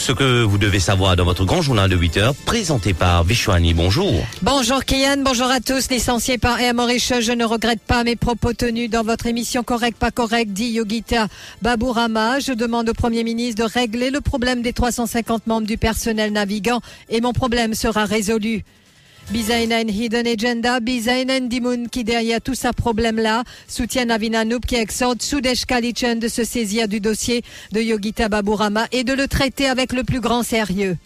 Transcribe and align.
ce 0.00 0.12
que 0.12 0.42
vous 0.42 0.56
devez 0.56 0.80
savoir 0.80 1.14
dans 1.14 1.24
votre 1.24 1.44
grand 1.44 1.60
journal 1.60 1.90
de 1.90 1.96
8 1.96 2.16
heures, 2.16 2.34
présenté 2.46 2.94
par 2.94 3.22
Vishwani. 3.22 3.74
Bonjour. 3.74 4.14
Bonjour 4.40 4.84
Kian, 4.84 5.18
bonjour 5.22 5.50
à 5.50 5.60
tous. 5.60 5.90
Licencié 5.90 6.38
par 6.38 6.58
Air 6.58 6.74
Mauritius, 6.74 7.20
je 7.20 7.32
ne 7.32 7.44
regrette 7.44 7.80
pas 7.80 8.02
mes 8.02 8.16
propos 8.16 8.54
tenus 8.54 8.88
dans 8.88 9.02
votre 9.02 9.26
émission 9.26 9.62
Correct, 9.62 9.98
pas 9.98 10.10
correct, 10.10 10.52
dit 10.52 10.70
Yogita 10.70 11.28
Baburama. 11.60 12.40
Je 12.40 12.52
demande 12.52 12.88
au 12.88 12.94
Premier 12.94 13.24
ministre 13.24 13.62
de 13.62 13.70
régler 13.70 14.10
le 14.10 14.22
problème 14.22 14.62
des 14.62 14.72
350 14.72 15.46
membres 15.46 15.66
du 15.66 15.76
personnel 15.76 16.32
navigant 16.32 16.80
et 17.10 17.20
mon 17.20 17.32
problème 17.32 17.74
sera 17.74 18.06
résolu. 18.06 18.64
Bizainen 19.30 19.88
Hidden 19.88 20.26
Agenda, 20.26 20.80
Bizainen 20.80 21.48
Dimoun 21.48 21.88
qui 21.88 22.02
derrière 22.02 22.40
tout 22.40 22.54
ce 22.54 22.68
problème-là 22.68 23.44
soutient 23.68 24.06
Navina 24.06 24.44
Noop 24.44 24.66
qui 24.66 24.74
exhorte 24.74 25.22
Sudesh 25.22 25.66
Kalichan 25.66 26.16
de 26.16 26.28
se 26.28 26.42
saisir 26.42 26.88
du 26.88 27.00
dossier 27.00 27.42
de 27.72 27.80
Yogita 27.80 28.28
Baburama 28.28 28.86
et 28.90 29.04
de 29.04 29.12
le 29.12 29.28
traiter 29.28 29.68
avec 29.68 29.92
le 29.92 30.02
plus 30.02 30.20
grand 30.20 30.42
sérieux. 30.42 30.96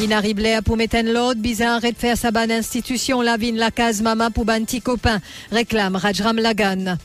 Inari 0.00 0.34
Blair 0.34 0.62
pour 0.62 0.76
mettre 0.76 1.00
l'ordre, 1.02 1.40
Bizarre 1.40 1.80
de 1.80 1.92
faire 1.96 2.18
sa 2.18 2.30
bonne 2.30 2.50
institution, 2.50 3.22
Lavine 3.22 3.56
la 3.56 3.70
case 3.70 4.02
mama 4.02 4.30
pour 4.30 4.44
banti 4.44 4.80
copain, 4.80 5.20
réclame 5.50 5.96
Rajram 5.96 6.36
Lagan. 6.36 6.98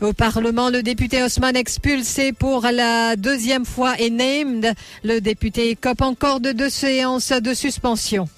Au 0.00 0.12
Parlement, 0.12 0.68
le 0.68 0.82
député 0.82 1.22
Osman 1.22 1.54
expulsé 1.54 2.32
pour 2.32 2.62
la 2.62 3.14
deuxième 3.14 3.64
fois 3.64 3.94
est 3.98 4.10
named. 4.10 4.74
Le 5.04 5.20
député 5.20 5.76
cope 5.76 6.02
encore 6.02 6.40
de 6.40 6.50
deux 6.50 6.70
séances 6.70 7.30
de 7.30 7.54
suspension. 7.54 8.28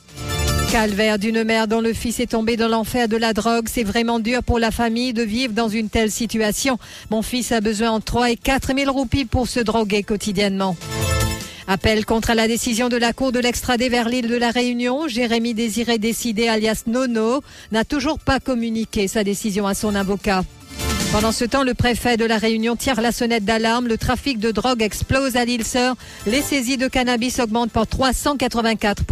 Calvaire 0.74 1.20
d'une 1.20 1.44
mère 1.44 1.68
dont 1.68 1.80
le 1.80 1.92
fils 1.92 2.18
est 2.18 2.32
tombé 2.32 2.56
dans 2.56 2.66
l'enfer 2.66 3.06
de 3.06 3.16
la 3.16 3.32
drogue. 3.32 3.68
C'est 3.70 3.84
vraiment 3.84 4.18
dur 4.18 4.42
pour 4.42 4.58
la 4.58 4.72
famille 4.72 5.12
de 5.12 5.22
vivre 5.22 5.52
dans 5.52 5.68
une 5.68 5.88
telle 5.88 6.10
situation. 6.10 6.80
Mon 7.12 7.22
fils 7.22 7.52
a 7.52 7.60
besoin 7.60 7.92
entre 7.92 8.06
3 8.06 8.32
et 8.32 8.36
4 8.36 8.72
000 8.76 8.92
roupies 8.92 9.24
pour 9.24 9.46
se 9.46 9.60
droguer 9.60 10.02
quotidiennement. 10.02 10.76
Appel 11.68 12.04
contre 12.04 12.32
la 12.32 12.48
décision 12.48 12.88
de 12.88 12.96
la 12.96 13.12
Cour 13.12 13.30
de 13.30 13.38
l'extrader 13.38 13.88
vers 13.88 14.08
l'île 14.08 14.26
de 14.26 14.34
la 14.34 14.50
Réunion. 14.50 15.06
Jérémy 15.06 15.54
Désiré 15.54 15.98
Décidé, 15.98 16.48
alias 16.48 16.82
Nono, 16.88 17.40
n'a 17.70 17.84
toujours 17.84 18.18
pas 18.18 18.40
communiqué 18.40 19.06
sa 19.06 19.22
décision 19.22 19.68
à 19.68 19.74
son 19.74 19.94
avocat. 19.94 20.42
Pendant 21.12 21.30
ce 21.30 21.44
temps, 21.44 21.62
le 21.62 21.74
préfet 21.74 22.16
de 22.16 22.24
la 22.24 22.38
Réunion 22.38 22.74
tire 22.74 23.00
la 23.00 23.12
sonnette 23.12 23.44
d'alarme. 23.44 23.86
Le 23.86 23.96
trafic 23.96 24.40
de 24.40 24.50
drogue 24.50 24.82
explose 24.82 25.36
à 25.36 25.44
l'île 25.44 25.64
Sœur. 25.64 25.94
Les 26.26 26.42
saisies 26.42 26.78
de 26.78 26.88
cannabis 26.88 27.38
augmentent 27.38 27.70
par 27.70 27.86
384 27.86 29.04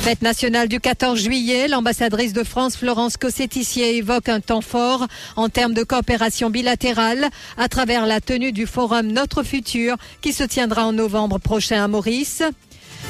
Fête 0.00 0.22
nationale 0.22 0.68
du 0.68 0.80
14 0.80 1.20
juillet, 1.20 1.68
l'ambassadrice 1.68 2.32
de 2.32 2.42
France 2.42 2.76
Florence 2.76 3.18
Cossetissier 3.18 3.96
évoque 3.96 4.30
un 4.30 4.40
temps 4.40 4.62
fort 4.62 5.06
en 5.36 5.50
termes 5.50 5.74
de 5.74 5.82
coopération 5.82 6.48
bilatérale 6.48 7.28
à 7.58 7.68
travers 7.68 8.06
la 8.06 8.20
tenue 8.20 8.52
du 8.52 8.66
forum 8.66 9.08
Notre 9.08 9.42
Futur 9.42 9.96
qui 10.22 10.32
se 10.32 10.44
tiendra 10.44 10.86
en 10.86 10.92
novembre 10.92 11.38
prochain 11.38 11.84
à 11.84 11.88
Maurice. 11.88 12.42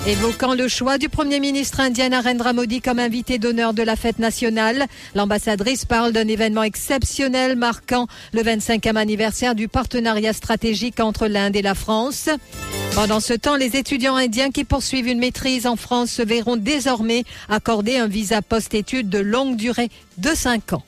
Évoquant 0.07 0.55
le 0.55 0.67
choix 0.69 0.99
du 0.99 1.09
Premier 1.09 1.39
ministre 1.39 1.81
indien 1.81 2.09
Narendra 2.09 2.53
Modi 2.53 2.81
comme 2.81 2.99
invité 2.99 3.39
d'honneur 3.39 3.75
de 3.75 3.83
la 3.83 3.95
fête 3.95 4.19
nationale, 4.19 4.87
l'ambassadrice 5.15 5.85
parle 5.85 6.13
d'un 6.13 6.27
événement 6.27 6.63
exceptionnel 6.63 7.57
marquant 7.57 8.07
le 8.33 8.43
25e 8.43 8.97
anniversaire 8.97 9.55
du 9.55 9.69
partenariat 9.69 10.33
stratégique 10.33 10.99
entre 10.99 11.29
l'Inde 11.29 11.55
et 11.55 11.63
la 11.63 11.75
France. 11.75 12.29
Pendant 12.99 13.21
ce 13.21 13.33
temps, 13.33 13.55
les 13.55 13.77
étudiants 13.77 14.17
indiens 14.17 14.51
qui 14.51 14.65
poursuivent 14.65 15.07
une 15.07 15.21
maîtrise 15.21 15.69
en 15.69 15.77
France 15.77 16.11
se 16.11 16.21
verront 16.21 16.57
désormais 16.57 17.23
accorder 17.49 17.97
un 17.97 18.09
visa 18.09 18.43
post-études 18.43 19.09
de 19.09 19.21
longue 19.21 19.55
durée 19.55 19.89
de 20.17 20.31
5 20.35 20.73
ans. 20.73 20.83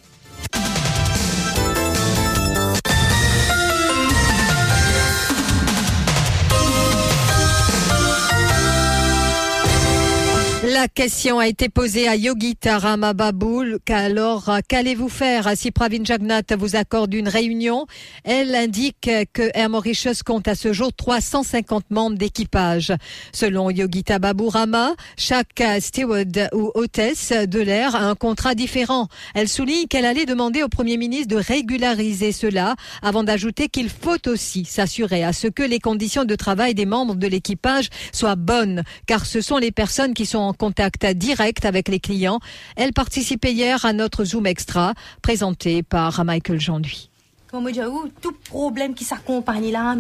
La 10.81 10.89
question 10.89 11.39
a 11.39 11.47
été 11.47 11.69
posée 11.69 12.09
à 12.09 12.17
Yogita 12.17 12.79
Ramababoul. 12.79 13.81
Alors, 13.91 14.51
qu'allez-vous 14.67 15.11
faire? 15.11 15.51
Si 15.55 15.73
Pravin 15.73 16.03
Jagnat 16.03 16.57
vous 16.57 16.75
accorde 16.75 17.13
une 17.13 17.29
réunion 17.29 17.87
Elle 18.25 18.55
indique 18.55 19.11
que 19.35 19.51
Air 19.53 19.69
Mauritius 19.69 20.23
compte 20.23 20.49
à 20.49 20.55
ce 20.55 20.73
jour 20.73 20.91
350 20.95 21.91
membres 21.91 22.17
d'équipage. 22.17 22.95
Selon 23.31 23.69
Yogita 23.69 24.19
Baburama, 24.19 24.95
chaque 25.19 25.63
steward 25.81 26.49
ou 26.55 26.71
hôtesse 26.75 27.33
de 27.33 27.61
l'air 27.61 27.95
a 27.95 28.07
un 28.07 28.15
contrat 28.15 28.55
différent. 28.55 29.09
Elle 29.35 29.51
souligne 29.51 29.87
qu'elle 29.87 30.07
allait 30.07 30.25
demander 30.25 30.63
au 30.63 30.71
Premier 30.71 30.97
ministre 30.97 31.29
de 31.29 31.43
régulariser 31.43 32.33
cela 32.33 32.75
avant 33.03 33.23
d'ajouter 33.23 33.69
qu'il 33.69 33.91
faut 33.91 34.31
aussi 34.31 34.65
s'assurer 34.65 35.25
à 35.25 35.35
ce 35.35 35.47
que 35.47 35.63
les 35.63 35.79
conditions 35.79 36.25
de 36.25 36.37
travail 36.37 36.73
des 36.73 36.87
membres 36.87 37.17
de 37.17 37.27
l'équipage 37.27 37.91
soient 38.15 38.35
bonnes, 38.35 38.83
car 39.07 39.27
ce 39.27 39.43
sont 39.43 39.59
les 39.59 39.73
personnes 39.73 40.15
qui 40.15 40.25
sont 40.25 40.39
en 40.39 40.55
contact 40.55 40.70
direct 41.15 41.65
avec 41.65 41.89
les 41.89 42.01
clients. 42.01 42.41
Elle 42.77 42.93
participait 42.93 43.53
hier 43.53 43.85
à 43.85 43.93
notre 43.93 44.25
Zoom 44.25 44.47
Extra, 44.47 44.95
présenté 45.23 45.83
par 45.83 46.25
Michael 46.25 46.61
Jean-Duy. 46.61 47.11
Comme 47.51 47.69
je 47.75 47.81
tout 48.21 48.37
problème 48.49 48.95
qui 48.95 49.03
s'accompagne 49.03 49.73
là. 49.73 49.97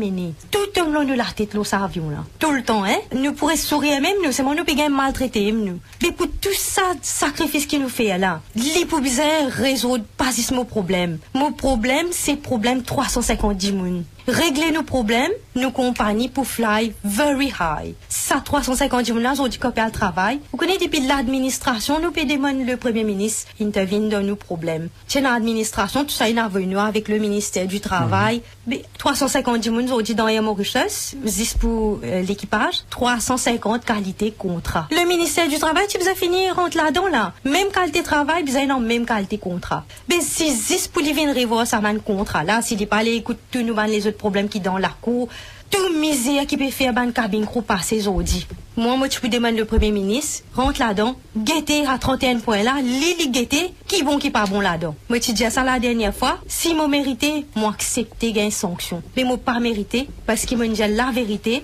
Tout 0.52 0.80
au 0.80 0.88
long 0.88 1.02
de 1.02 1.14
la 1.14 1.24
tête, 1.24 1.52
l'eau, 1.54 1.64
avion 1.72 2.08
là. 2.08 2.24
Tout 2.38 2.52
le 2.52 2.62
temps, 2.62 2.84
hein. 2.84 2.94
Nous 3.12 3.32
pourrions 3.32 3.56
sourire 3.56 4.00
même, 4.00 4.14
nous, 4.24 4.30
c'est 4.30 4.44
moi, 4.44 4.54
nous 4.54 4.64
pouvons 4.64 4.88
maltraiter, 4.88 5.50
nous. 5.50 5.80
Mais 6.00 6.12
pour 6.12 6.28
tout 6.40 6.54
ça, 6.56 6.82
sacrifice 7.02 7.66
qu'il 7.66 7.82
nous 7.82 7.88
fait 7.88 8.16
là, 8.18 8.40
pour 8.88 9.00
résoudre 9.00 10.04
pas 10.16 10.30
ce 10.30 10.54
problème. 10.62 11.18
Mon 11.34 11.50
problème, 11.52 12.06
c'est 12.12 12.36
problème 12.36 12.84
350 12.84 13.72
moun. 13.72 14.04
Régler 14.28 14.70
nos 14.72 14.82
problèmes, 14.82 15.32
nos 15.56 15.70
compagnies 15.70 16.28
pour 16.28 16.46
fly 16.46 16.92
very 17.04 17.52
high. 17.60 17.94
Ça, 18.08 18.40
350 18.44 19.06
jours 19.06 19.18
là, 19.18 19.34
on 19.38 19.48
dit 19.48 19.58
qu'on 19.58 19.68
le 19.68 19.90
travail. 19.90 20.40
Vous 20.52 20.58
connaissez 20.58 20.86
depuis 20.86 21.06
l'administration, 21.06 22.00
nous 22.00 22.10
payons 22.10 22.30
le 22.64 22.76
premier 22.76 23.04
ministre 23.04 23.50
intervient 23.60 24.00
dans 24.00 24.22
nos 24.22 24.36
problèmes. 24.36 24.88
Chez 25.08 25.20
l'administration, 25.20 26.04
tout 26.04 26.10
ça, 26.10 26.28
il 26.28 26.38
est 26.38 26.48
venu 26.48 26.78
avec 26.78 27.08
le 27.08 27.18
ministère 27.18 27.66
du 27.66 27.80
Travail. 27.80 28.42
Mhm. 28.70 28.76
Mais 28.78 28.84
350 28.98 29.64
jours, 29.64 29.98
on 29.98 30.00
dit 30.00 30.14
dans 30.14 30.26
les 30.26 30.40
Mauritius, 30.40 31.16
pour 31.58 32.00
euh, 32.04 32.22
l'équipage, 32.22 32.84
350 32.90 33.84
qualités 33.84 34.30
contrat. 34.30 34.86
Le 34.90 35.06
ministère 35.06 35.48
du 35.48 35.58
Travail, 35.58 35.86
tu 35.88 35.98
vas 35.98 36.14
finir 36.14 36.54
rentre 36.54 36.76
là-dedans, 36.76 37.08
là. 37.08 37.32
Même 37.44 37.68
qualité 37.68 38.02
travail, 38.02 38.44
avez 38.56 38.66
la 38.66 38.78
même 38.78 39.04
qualité 39.04 39.38
contrat. 39.38 39.84
Mais 40.08 40.20
si 40.20 40.54
zis 40.54 40.88
pour 40.88 41.02
les 41.02 41.12
revoir 41.12 41.66
ça, 41.66 41.80
man 41.80 42.00
contrat, 42.00 42.44
là, 42.44 42.62
s'il 42.62 42.78
n'est 42.78 42.86
pas 42.86 42.98
allé 42.98 43.14
écoute, 43.14 43.38
tout 43.50 43.62
nous, 43.62 43.74
les 43.88 44.06
autres 44.06 44.16
problème 44.16 44.48
qui 44.48 44.60
dans 44.60 44.78
la 44.78 44.90
cour, 45.00 45.28
tout 45.70 45.98
misère 45.98 46.46
qui 46.46 46.56
peut 46.56 46.70
faire 46.70 46.92
ban 46.92 47.10
cabine 47.12 47.46
crew 47.46 47.62
passer 47.62 47.98
aujourd'hui. 47.98 48.46
Moi, 48.76 49.08
tu 49.08 49.20
peux 49.20 49.28
demander 49.28 49.58
le 49.58 49.64
premier 49.64 49.90
ministre, 49.90 50.44
rentre 50.54 50.80
là-dedans, 50.80 51.16
guetter 51.36 51.86
à 51.86 51.98
31 51.98 52.38
points 52.38 52.62
là, 52.62 52.76
lili 52.80 53.28
guetter, 53.30 53.72
qui 53.86 54.02
bon, 54.02 54.18
qui 54.18 54.30
pas 54.30 54.46
bon 54.46 54.60
là-dedans. 54.60 54.94
Moi, 55.08 55.20
tu 55.20 55.32
dis 55.32 55.50
ça 55.50 55.64
la 55.64 55.78
dernière 55.78 56.14
fois, 56.14 56.38
si 56.46 56.74
moi 56.74 56.88
mérité, 56.88 57.46
moi 57.56 57.70
accepter 57.70 58.32
gain 58.32 58.50
sanction. 58.50 59.02
Mais 59.16 59.24
moi 59.24 59.38
pas 59.38 59.58
mérité, 59.60 60.08
parce 60.24 60.46
qu'il 60.46 60.56
me 60.56 60.68
dit 60.68 60.80
la 60.80 61.10
vérité. 61.10 61.62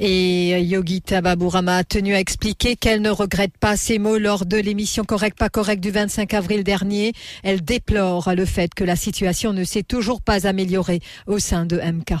Et 0.00 0.60
Yogita 0.62 1.20
Baburama 1.20 1.78
a 1.78 1.84
tenu 1.84 2.14
à 2.14 2.20
expliquer 2.20 2.76
qu'elle 2.76 3.02
ne 3.02 3.10
regrette 3.10 3.56
pas 3.58 3.76
ces 3.76 3.98
mots 3.98 4.18
lors 4.18 4.46
de 4.46 4.56
l'émission 4.56 5.04
Correct 5.04 5.36
pas 5.36 5.48
correct 5.48 5.80
du 5.80 5.90
25 5.90 6.34
avril 6.34 6.62
dernier. 6.62 7.12
Elle 7.42 7.62
déplore 7.62 8.32
le 8.34 8.44
fait 8.44 8.72
que 8.74 8.84
la 8.84 8.96
situation 8.96 9.52
ne 9.52 9.64
s'est 9.64 9.82
toujours 9.82 10.20
pas 10.20 10.46
améliorée 10.46 11.00
au 11.26 11.38
sein 11.38 11.64
de 11.64 11.76
MK 11.76 12.14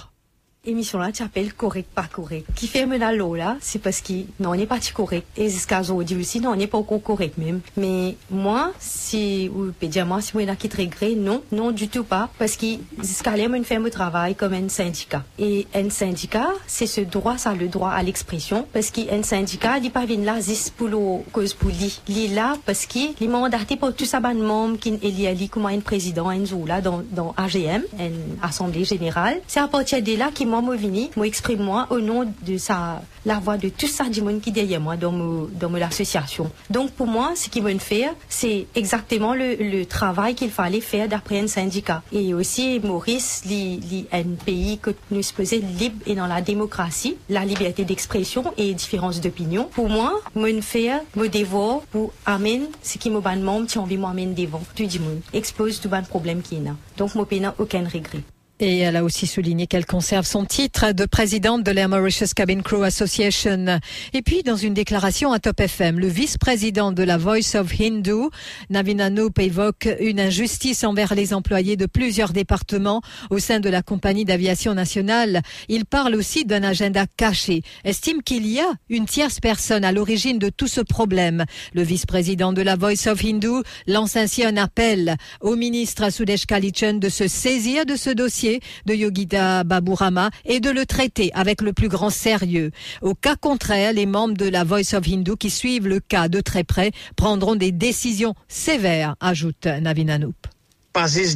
émission 0.68 0.98
là 0.98 1.12
tu 1.12 1.22
appelles 1.22 1.52
correct 1.52 1.88
pas 1.94 2.06
correct. 2.10 2.46
Qui 2.54 2.68
ferme 2.68 2.96
la 2.96 3.12
l'eau 3.12 3.34
là 3.34 3.56
c'est 3.60 3.80
parce 3.80 4.00
que 4.00 4.12
non 4.40 4.50
on 4.50 4.54
n'est 4.54 4.66
pas 4.66 4.78
correct. 4.94 5.26
Et 5.36 5.48
jusqu'à 5.48 5.80
dit 5.80 6.16
aussi 6.16 6.40
non 6.40 6.50
on 6.50 6.56
n'est 6.56 6.66
pas 6.66 6.78
encore 6.78 7.02
correct 7.02 7.38
même. 7.38 7.60
Mais 7.76 8.16
moi 8.30 8.72
si 8.78 9.50
ou 9.54 9.72
dire 9.86 10.06
moi 10.06 10.20
si 10.20 10.32
moi 10.34 10.44
là 10.44 10.56
qui 10.56 10.68
regrette 10.68 11.16
non 11.16 11.42
non 11.52 11.70
du 11.70 11.88
tout 11.88 12.04
pas. 12.04 12.30
Parce 12.38 12.56
que 12.56 12.66
jusqu'à 12.98 13.36
là 13.36 13.44
une 13.44 13.64
ferme 13.64 13.90
travail 13.90 14.34
comme 14.34 14.52
un 14.52 14.68
syndicat. 14.68 15.24
Et 15.38 15.66
un 15.74 15.90
syndicat 15.90 16.50
c'est 16.66 16.86
ce 16.86 17.00
droit 17.00 17.38
ça 17.38 17.54
le 17.54 17.68
droit 17.68 17.90
à 17.90 18.02
l'expression. 18.02 18.66
Parce 18.72 18.90
qu'un 18.90 19.22
syndicat 19.22 19.78
il 19.78 19.90
pas 19.90 20.04
vient 20.04 20.18
là 20.18 20.40
juste 20.40 20.74
pour 20.76 20.88
le 20.88 21.22
cause 21.32 21.54
pour 21.54 21.70
lui. 21.70 22.00
Il 22.08 22.24
est 22.24 22.34
là 22.34 22.56
parce 22.66 22.86
qu'il 22.86 23.14
est 23.20 23.26
mandaté 23.26 23.76
pour 23.76 23.94
tout 23.94 24.04
ça 24.04 24.20
membre 24.20 24.78
qui 24.78 24.90
est 24.90 25.10
lié 25.10 25.48
comme 25.48 25.66
un 25.66 25.80
président 25.80 26.28
un 26.28 26.44
là 26.66 26.80
dans 26.80 27.02
dans 27.10 27.34
AGM 27.36 27.82
une 27.98 28.36
assemblée 28.42 28.84
générale. 28.84 29.40
C'est 29.46 29.60
à 29.60 29.68
partir 29.68 30.02
de 30.02 30.16
là 30.16 30.30
qu'il 30.32 30.48
moi, 30.62 30.76
vini, 30.76 31.10
moi 31.16 31.26
exprime 31.26 31.62
moi 31.62 31.86
au 31.90 32.00
nom 32.00 32.30
de 32.46 32.56
sa, 32.58 33.02
la 33.24 33.38
voix 33.38 33.56
de 33.56 33.68
tout 33.68 33.86
ça 33.86 34.04
du 34.04 34.22
monde 34.22 34.40
qui 34.40 34.50
est 34.50 34.52
derrière 34.52 34.80
moi 34.80 34.96
dans, 34.96 35.12
dans 35.12 35.70
l'association. 35.70 36.50
Donc 36.70 36.90
pour 36.92 37.06
moi, 37.06 37.32
ce 37.36 37.48
qu'il 37.48 37.62
veut 37.62 37.78
faire, 37.78 38.12
c'est 38.28 38.66
exactement 38.74 39.34
le, 39.34 39.84
travail 39.84 40.34
qu'il 40.34 40.50
fallait 40.50 40.80
faire 40.80 41.08
d'après 41.08 41.40
un 41.40 41.46
syndicat. 41.46 42.02
Et 42.12 42.34
aussi, 42.34 42.80
Maurice, 42.80 43.42
li, 43.46 44.06
un 44.12 44.34
pays 44.44 44.78
que 44.78 44.90
nous 45.10 45.22
supposons 45.22 45.60
libre 45.78 45.96
et 46.06 46.14
dans 46.14 46.26
la 46.26 46.40
démocratie, 46.40 47.16
la 47.28 47.44
liberté 47.44 47.84
d'expression 47.84 48.44
et 48.56 48.74
différence 48.74 49.20
d'opinion. 49.20 49.68
Pour 49.72 49.88
moi, 49.88 50.20
me 50.34 50.60
faire, 50.60 51.00
me 51.16 51.28
dévore 51.28 51.82
pour 51.90 52.12
amener 52.26 52.68
ce 52.82 52.98
qui 52.98 53.10
me 53.10 53.20
ban 53.20 53.36
membre, 53.36 53.66
qui 53.66 53.78
envie 53.78 53.96
m'amener 53.96 54.34
devant. 54.34 54.62
Tout 54.74 54.82
le 54.82 55.00
monde 55.00 55.20
expose 55.32 55.80
tout 55.80 55.90
le 55.90 56.02
problème 56.02 56.42
qu'il 56.42 56.62
y 56.62 56.68
a. 56.68 56.74
Donc, 56.96 57.14
moi, 57.14 57.26
n'ai 57.30 57.48
aucun 57.58 57.84
regret. 57.84 58.22
Et 58.60 58.78
elle 58.78 58.96
a 58.96 59.04
aussi 59.04 59.28
souligné 59.28 59.68
qu'elle 59.68 59.86
conserve 59.86 60.26
son 60.26 60.44
titre 60.44 60.90
de 60.90 61.06
présidente 61.06 61.62
de 61.62 61.70
l'Air 61.70 61.88
Mauritius 61.88 62.34
Cabin 62.34 62.60
Crew 62.60 62.82
Association. 62.82 63.78
Et 64.12 64.22
puis, 64.22 64.42
dans 64.42 64.56
une 64.56 64.74
déclaration 64.74 65.30
à 65.30 65.38
Top 65.38 65.60
FM, 65.60 66.00
le 66.00 66.08
vice-président 66.08 66.90
de 66.90 67.04
la 67.04 67.18
Voice 67.18 67.54
of 67.54 67.72
Hindu, 67.80 68.30
Navin 68.68 68.98
Anup, 68.98 69.38
évoque 69.38 69.88
une 70.00 70.18
injustice 70.18 70.82
envers 70.82 71.14
les 71.14 71.34
employés 71.34 71.76
de 71.76 71.86
plusieurs 71.86 72.32
départements 72.32 73.00
au 73.30 73.38
sein 73.38 73.60
de 73.60 73.68
la 73.68 73.82
compagnie 73.82 74.24
d'aviation 74.24 74.74
nationale. 74.74 75.42
Il 75.68 75.84
parle 75.84 76.16
aussi 76.16 76.44
d'un 76.44 76.64
agenda 76.64 77.06
caché, 77.16 77.62
estime 77.84 78.24
qu'il 78.24 78.44
y 78.44 78.58
a 78.58 78.72
une 78.88 79.06
tierce 79.06 79.38
personne 79.38 79.84
à 79.84 79.92
l'origine 79.92 80.40
de 80.40 80.48
tout 80.48 80.66
ce 80.66 80.80
problème. 80.80 81.44
Le 81.74 81.82
vice-président 81.82 82.52
de 82.52 82.62
la 82.62 82.74
Voice 82.74 83.06
of 83.06 83.24
Hindu 83.24 83.62
lance 83.86 84.16
ainsi 84.16 84.44
un 84.44 84.56
appel 84.56 85.16
au 85.40 85.54
ministre 85.54 86.10
Sudesh 86.10 86.46
Kalichen 86.46 86.98
de 86.98 87.08
se 87.08 87.28
saisir 87.28 87.86
de 87.86 87.94
ce 87.94 88.10
dossier 88.10 88.47
de 88.86 88.94
Yogita 88.94 89.64
Baburama 89.64 90.30
et 90.44 90.60
de 90.60 90.70
le 90.70 90.86
traiter 90.86 91.30
avec 91.34 91.60
le 91.60 91.72
plus 91.72 91.88
grand 91.88 92.10
sérieux. 92.10 92.70
Au 93.02 93.14
cas 93.14 93.36
contraire, 93.36 93.92
les 93.92 94.06
membres 94.06 94.36
de 94.36 94.48
la 94.48 94.64
Voice 94.64 94.94
of 94.94 95.06
Hindu 95.06 95.36
qui 95.38 95.50
suivent 95.50 95.88
le 95.88 96.00
cas 96.00 96.28
de 96.28 96.40
très 96.40 96.64
près 96.64 96.92
prendront 97.16 97.56
des 97.56 97.72
décisions 97.72 98.34
sévères, 98.48 99.14
ajoute 99.20 99.66
Navin 99.66 100.08
Anup. 100.08 100.36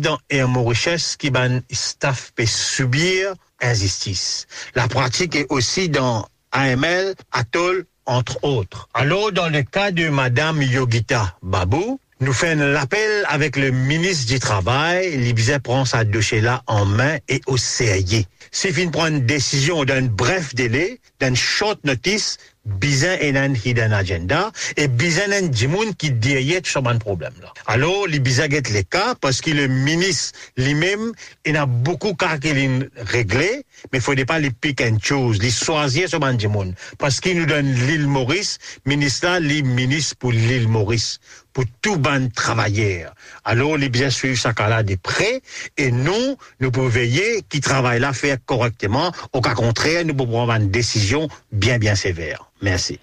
dans 0.00 0.18
Air 0.30 0.48
Mauritius 0.48 1.16
qui 1.16 1.30
ban 1.30 1.60
staff 1.70 2.32
peut 2.34 2.46
subir 2.46 3.34
injustice. 3.60 4.46
La 4.74 4.88
pratique 4.88 5.36
est 5.36 5.46
aussi 5.50 5.88
dans 5.88 6.26
AML, 6.52 7.14
Atoll, 7.32 7.86
entre 8.06 8.42
autres. 8.42 8.88
Alors, 8.94 9.32
dans 9.32 9.48
le 9.48 9.62
cas 9.62 9.90
de 9.90 10.08
Madame 10.08 10.62
Yogita 10.62 11.36
Babu, 11.42 11.98
nous 12.22 12.32
faisons 12.32 12.72
l'appel 12.72 13.26
avec 13.28 13.56
le 13.56 13.72
ministre 13.72 14.28
du 14.32 14.38
Travail. 14.38 15.16
L'Ibisa 15.16 15.58
prend 15.58 15.84
sa 15.84 16.04
dossier-là 16.04 16.62
en 16.68 16.84
main 16.84 17.18
et 17.28 17.40
au 17.46 17.56
sérieux. 17.56 18.22
S'il 18.52 18.72
fin 18.72 18.88
prendre 18.90 19.16
une 19.16 19.26
décision 19.26 19.84
d'un 19.84 20.02
bref 20.02 20.54
délai, 20.54 21.00
d'une 21.20 21.34
short 21.34 21.80
notice, 21.84 22.38
bizan 22.64 23.18
enan 23.20 23.54
hidden 23.54 23.92
agenda 23.92 24.52
et 24.76 24.88
bizan 24.88 25.32
en 25.32 25.92
qui 25.98 26.10
derrière 26.10 26.60
sur 26.64 26.86
un 26.86 26.98
problème 26.98 27.32
là. 27.40 27.52
Alors, 27.66 28.06
les 28.06 28.20
bisaguettes 28.20 28.70
les 28.70 28.84
cas 28.84 29.14
parce 29.20 29.40
que 29.40 29.50
le 29.50 29.66
ministre 29.66 30.38
lui-même, 30.56 31.12
il 31.44 31.56
a 31.56 31.66
beaucoup 31.66 32.14
cas 32.14 32.38
qu'il 32.38 32.88
réglé, 32.96 33.64
mais 33.92 33.98
il 33.98 34.00
faudrait 34.00 34.24
pas 34.24 34.38
les 34.38 34.50
pick 34.50 34.80
and 34.80 34.98
choose, 35.02 35.40
les 35.42 35.50
choisir 35.50 36.08
sur 36.08 36.22
un 36.24 36.34
dimoun. 36.34 36.74
Parce 36.98 37.20
qu'il 37.20 37.38
nous 37.38 37.46
donne 37.46 37.72
l'île 37.72 38.06
Maurice, 38.06 38.58
ministre 38.86 39.26
là, 39.26 39.40
les 39.40 39.62
ministre 39.62 40.16
pour 40.16 40.32
l'île 40.32 40.68
Maurice, 40.68 41.18
pour 41.52 41.64
tout 41.80 41.96
ban 41.96 42.28
travailleurs. 42.34 43.14
Alors, 43.44 43.76
les 43.76 43.88
bien 43.88 44.10
suivre 44.10 44.38
ça 44.38 44.52
cas-là 44.52 44.82
de 44.82 44.96
près 44.96 45.42
et 45.76 45.90
nous, 45.90 46.36
nous 46.60 46.70
pouvons 46.70 46.88
veiller 46.88 47.42
qui 47.48 47.60
travaille 47.60 48.00
là 48.00 48.12
faire 48.12 48.38
correctement. 48.44 49.12
Au 49.32 49.40
cas 49.40 49.54
contraire, 49.54 50.04
nous 50.04 50.14
pouvons 50.14 50.46
prendre 50.46 50.62
une 50.62 50.70
décision 50.70 51.28
bien, 51.50 51.78
bien 51.78 51.94
sévère. 51.94 52.51
Merci. 52.62 52.98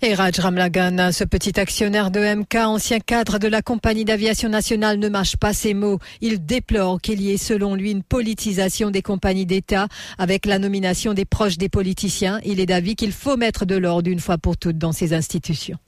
Et 0.00 0.14
Raj 0.14 0.38
Ramlagan, 0.38 1.10
ce 1.10 1.24
petit 1.24 1.58
actionnaire 1.58 2.12
de 2.12 2.20
MK, 2.20 2.54
ancien 2.54 3.00
cadre 3.00 3.40
de 3.40 3.48
la 3.48 3.62
compagnie 3.62 4.04
d'aviation 4.04 4.48
nationale, 4.48 4.98
ne 5.00 5.08
mâche 5.08 5.36
pas 5.36 5.52
ses 5.52 5.74
mots. 5.74 5.98
Il 6.20 6.46
déplore 6.46 7.00
qu'il 7.00 7.20
y 7.20 7.32
ait, 7.32 7.36
selon 7.36 7.74
lui, 7.74 7.90
une 7.90 8.04
politisation 8.04 8.92
des 8.92 9.02
compagnies 9.02 9.46
d'État 9.46 9.88
avec 10.16 10.46
la 10.46 10.60
nomination 10.60 11.14
des 11.14 11.24
proches 11.24 11.58
des 11.58 11.68
politiciens. 11.68 12.40
Il 12.44 12.60
est 12.60 12.66
d'avis 12.66 12.94
qu'il 12.94 13.10
faut 13.10 13.36
mettre 13.36 13.66
de 13.66 13.74
l'ordre 13.74 14.08
une 14.08 14.20
fois 14.20 14.38
pour 14.38 14.56
toutes 14.56 14.78
dans 14.78 14.92
ces 14.92 15.14
institutions. 15.14 15.78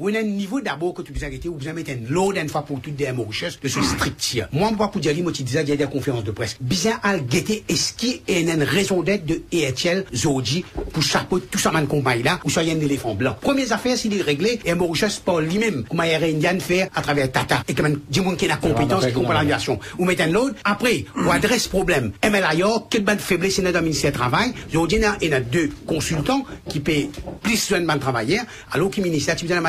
Ou 0.00 0.08
un 0.08 0.22
niveau 0.22 0.62
d'abord 0.62 0.94
que 0.94 1.02
tu 1.02 1.12
peux 1.12 1.22
arrêter, 1.26 1.50
ou 1.50 1.58
vous 1.60 1.72
mettre 1.74 1.90
un 1.90 2.10
lot 2.10 2.32
d'une 2.32 2.48
fois 2.48 2.62
pour 2.62 2.80
toutes 2.80 2.96
des 2.96 3.12
Mauritius 3.12 3.60
de 3.60 3.68
ce 3.68 3.82
strict 3.82 4.38
Moi, 4.50 4.70
moi, 4.70 4.90
pour 4.90 4.98
dire, 4.98 5.14
moi, 5.22 5.30
tu 5.30 5.42
disais, 5.42 5.62
il 5.62 5.68
y 5.68 5.72
a 5.72 5.76
des 5.76 5.84
conférences 5.84 6.24
de 6.24 6.30
presse. 6.30 6.56
Bien, 6.58 6.98
à 7.02 7.18
guetter, 7.18 7.64
est-ce 7.68 7.92
qu'il 7.92 8.22
y 8.26 8.48
a 8.48 8.54
une 8.54 8.62
raison 8.62 9.02
d'être 9.02 9.26
de 9.26 9.42
EHL, 9.52 10.06
Zodi, 10.14 10.64
pour 10.90 11.02
chapeau 11.02 11.38
tout 11.38 11.58
ça, 11.58 11.70
man 11.70 11.86
compagnie 11.86 12.22
là, 12.22 12.40
ou 12.44 12.48
soit 12.48 12.62
y 12.62 12.70
a 12.70 12.74
un 12.74 12.80
éléphant 12.80 13.14
blanc? 13.14 13.36
Première 13.38 13.70
affaire, 13.74 13.98
s'il 13.98 14.16
est 14.18 14.22
réglé, 14.22 14.58
et 14.64 14.72
Mauritius 14.72 15.18
par 15.18 15.40
lui-même, 15.40 15.84
comment 15.86 16.04
il 16.04 16.12
y 16.12 16.14
a 16.14 16.18
Indian 16.18 16.58
faire 16.60 16.88
à 16.94 17.02
travers 17.02 17.30
Tata, 17.30 17.62
et 17.68 17.74
que 17.74 17.82
du 18.10 18.22
monde 18.22 18.38
qui 18.38 18.46
a 18.46 18.48
la 18.48 18.56
compétence, 18.56 19.04
qui 19.04 19.12
comprend 19.12 19.34
l'aviation. 19.34 19.78
Ou 19.98 20.06
mettre 20.06 20.22
un 20.22 20.34
autre. 20.34 20.54
Après, 20.64 21.04
ou 21.14 21.30
adresse 21.30 21.68
problème. 21.68 22.12
MLIO, 22.24 22.86
quelle 22.88 23.04
bonne 23.04 23.18
faiblesse 23.18 23.56
c'est 23.56 23.62
le 23.62 23.80
ministère 23.82 24.12
du 24.12 24.16
Travail. 24.18 24.54
Zodi, 24.72 24.96
il 25.20 25.30
y 25.30 25.34
a 25.34 25.40
deux 25.40 25.68
consultants 25.86 26.46
qui 26.70 26.80
paient 26.80 27.10
plus 27.42 27.70
de 27.70 27.76
de 27.80 27.98
travailleurs, 27.98 28.44
alors 28.72 28.90
que 28.90 29.00
ministère, 29.02 29.36
tu 29.36 29.50
as 29.52 29.60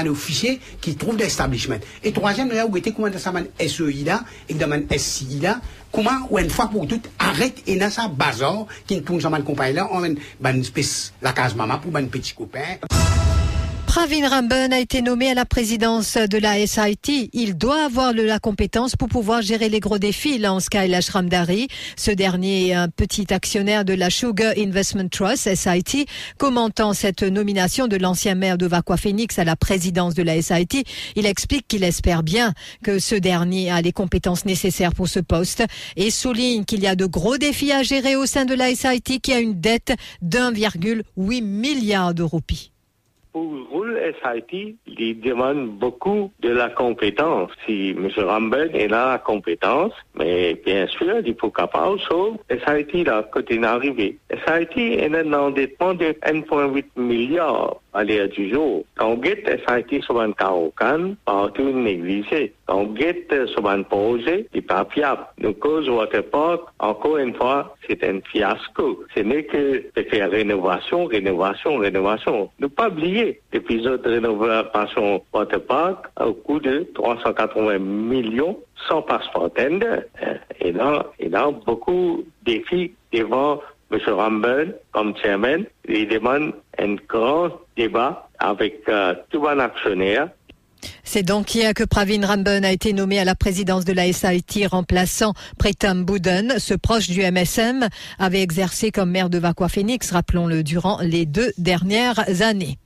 qui 0.82 0.96
trouve 0.96 1.18
des 1.18 1.32
établissements. 1.32 1.80
Et 2.04 2.12
troisième, 2.12 2.50
là, 2.50 2.66
où 2.66 2.78
était 2.78 2.92
comment 2.92 3.10
ça 3.18 3.32
man 3.32 3.48
SEI 3.60 4.04
là, 4.06 4.24
et 4.50 4.54
man 4.54 4.86
SCI 4.96 5.40
là, 5.42 5.60
comment, 5.92 6.28
une 6.38 6.50
fois 6.50 6.68
pour 6.68 6.88
toutes, 6.88 7.10
arrête 7.20 7.62
et 7.68 7.78
dans 7.78 7.90
sa 7.90 8.08
bazar, 8.08 8.66
qui 8.88 8.96
ne 8.96 9.02
tourne 9.02 9.22
ça 9.22 9.30
man 9.30 9.44
compagnie 9.44 9.76
là, 9.76 9.88
on 9.92 10.04
a 10.04 10.08
une 10.08 10.62
espèce, 10.62 11.14
la 11.22 11.34
case 11.34 11.56
maman 11.56 11.80
pour 11.80 11.96
un 11.96 12.06
petit 12.06 12.34
copain. 12.34 12.78
Pravin 13.94 14.26
Ramban 14.26 14.72
a 14.72 14.80
été 14.80 15.02
nommé 15.02 15.30
à 15.30 15.34
la 15.34 15.44
présidence 15.44 16.16
de 16.16 16.38
la 16.38 16.66
SIT. 16.66 17.30
Il 17.34 17.58
doit 17.58 17.84
avoir 17.84 18.14
la 18.14 18.40
compétence 18.40 18.96
pour 18.96 19.10
pouvoir 19.10 19.42
gérer 19.42 19.68
les 19.68 19.82
gros 19.82 19.98
défis, 19.98 20.38
lance 20.38 20.70
Kailash 20.70 21.10
Ramdari. 21.10 21.68
Ce 21.98 22.10
dernier 22.10 22.70
est 22.70 22.74
un 22.74 22.88
petit 22.88 23.34
actionnaire 23.34 23.84
de 23.84 23.92
la 23.92 24.10
Sugar 24.10 24.54
Investment 24.58 25.10
Trust, 25.10 25.54
SIT. 25.54 26.08
Commentant 26.38 26.94
cette 26.94 27.22
nomination 27.22 27.90
de 27.90 27.98
l'ancien 27.98 28.34
maire 28.34 28.58
de 28.58 28.66
Vaqua 28.66 28.96
Phoenix 28.96 29.38
à 29.38 29.44
la 29.44 29.58
présidence 29.58 30.14
de 30.14 30.24
la 30.24 30.42
SIT, 30.42 30.86
il 31.18 31.26
explique 31.26 31.68
qu'il 31.68 31.84
espère 31.84 32.24
bien 32.24 32.54
que 32.86 32.98
ce 32.98 33.16
dernier 33.16 33.72
a 33.72 33.82
les 33.82 33.92
compétences 33.92 34.46
nécessaires 34.46 34.96
pour 34.96 35.10
ce 35.10 35.20
poste 35.20 35.66
et 35.98 36.12
souligne 36.12 36.64
qu'il 36.64 36.80
y 36.80 36.88
a 36.88 36.96
de 36.96 37.06
gros 37.06 37.38
défis 37.38 37.74
à 37.74 37.84
gérer 37.84 38.16
au 38.16 38.26
sein 38.26 38.46
de 38.46 38.54
la 38.54 38.74
SIT 38.74 39.20
qui 39.20 39.34
a 39.34 39.40
une 39.42 39.60
dette 39.60 39.92
d'1,8 40.22 41.44
milliard 41.44 42.14
de 42.14 42.24
roupies 42.24 42.71
pour 43.32 43.54
le 43.54 43.62
rôle 43.72 44.00
SIT, 44.24 44.76
il 44.88 45.20
demande 45.22 45.70
beaucoup 45.70 46.32
de 46.42 46.50
la 46.50 46.70
compétence. 46.70 47.52
Si 47.66 47.92
M. 47.92 48.10
Rambert 48.18 48.76
est 48.76 48.88
là 48.88 49.12
la 49.14 49.18
compétence, 49.18 49.94
mais 50.16 50.56
bien 50.66 50.88
sûr, 50.88 51.22
il 51.26 51.36
faut 51.36 51.50
capable, 51.50 52.00
sauf 52.02 52.38
SIT, 52.50 53.06
là, 53.06 53.28
quand 53.32 53.42
il 53.50 53.64
est 53.64 53.68
arrivé. 53.68 54.18
SIT 54.30 54.78
est 54.78 55.16
un 55.16 55.34
endettement 55.34 55.94
de 55.94 56.14
1,8 56.24 56.86
milliard 56.98 57.78
à 57.94 58.04
l'heure 58.04 58.30
du 58.30 58.50
jour. 58.50 58.86
Quand 58.96 59.10
on 59.10 59.24
get 59.24 59.44
SIT 59.68 60.04
sur 60.04 60.20
un 60.20 60.32
carocan, 60.32 61.16
partout 61.26 61.72
négligé. 61.72 62.54
Quand 62.66 62.80
on 62.80 62.96
get 62.96 63.28
sur 63.48 63.68
un 63.70 63.84
projet, 63.84 64.48
il 64.54 64.58
n'est 64.58 64.62
pas 64.62 64.86
fiable. 64.90 65.26
Nous 65.40 65.54
cause 65.54 65.90
Waterpark, 65.90 66.62
encore 66.80 67.18
une 67.18 67.34
fois, 67.36 67.76
c'est 67.88 68.04
un 68.04 68.20
fiasco. 68.22 69.04
Ce 69.16 69.22
n'est 69.22 69.44
que 69.44 69.84
de 69.96 70.04
faire 70.04 70.32
rénovation, 70.32 71.06
rénovation, 71.06 71.78
rénovation. 71.78 72.50
Ne 72.60 72.68
pas 72.68 72.88
oublier 72.88 73.21
l'épisode 73.54 74.02
de 74.04 74.10
rénovation 74.10 75.24
Waterpark 75.34 76.08
au 76.20 76.34
coût 76.34 76.60
de 76.60 76.88
380 76.94 77.80
millions 77.80 78.58
sans 78.88 79.02
passeport 79.02 79.52
tender. 79.54 80.00
Et 80.60 80.72
là, 80.72 81.06
il 81.20 81.32
y 81.32 81.36
a 81.36 81.50
beaucoup 81.52 82.24
de 82.44 82.54
défis 82.54 82.94
devant 83.12 83.62
M. 83.92 84.00
Rambert, 84.08 84.68
comme 84.92 85.16
chairman, 85.18 85.66
il 85.88 86.08
demande 86.08 86.54
un 86.80 86.96
grand 87.10 87.50
débat 87.76 88.30
avec 88.40 88.88
euh, 88.88 89.14
tout 89.30 89.46
un 89.48 89.60
actionnaire 89.60 90.30
c'est 91.14 91.24
donc 91.24 91.54
hier 91.54 91.74
que 91.74 91.84
Pravin 91.84 92.26
Ramban 92.26 92.64
a 92.64 92.72
été 92.72 92.94
nommé 92.94 93.20
à 93.20 93.26
la 93.26 93.36
présidence 93.36 93.84
de 93.84 93.92
la 93.92 94.14
SIT 94.14 94.66
remplaçant 94.66 95.34
Pretam 95.58 96.06
Bouden. 96.06 96.54
Ce 96.58 96.74
proche 96.74 97.10
du 97.10 97.20
MSM 97.20 97.90
avait 98.18 98.42
exercé 98.42 98.92
comme 98.92 99.12
maire 99.12 99.30
de 99.30 99.38
Vaqua 99.38 99.68
Phoenix, 99.68 100.10
rappelons-le, 100.12 100.64
durant 100.64 101.00
les 101.02 101.26
deux 101.26 101.52
dernières 101.58 102.42
années. 102.42 102.78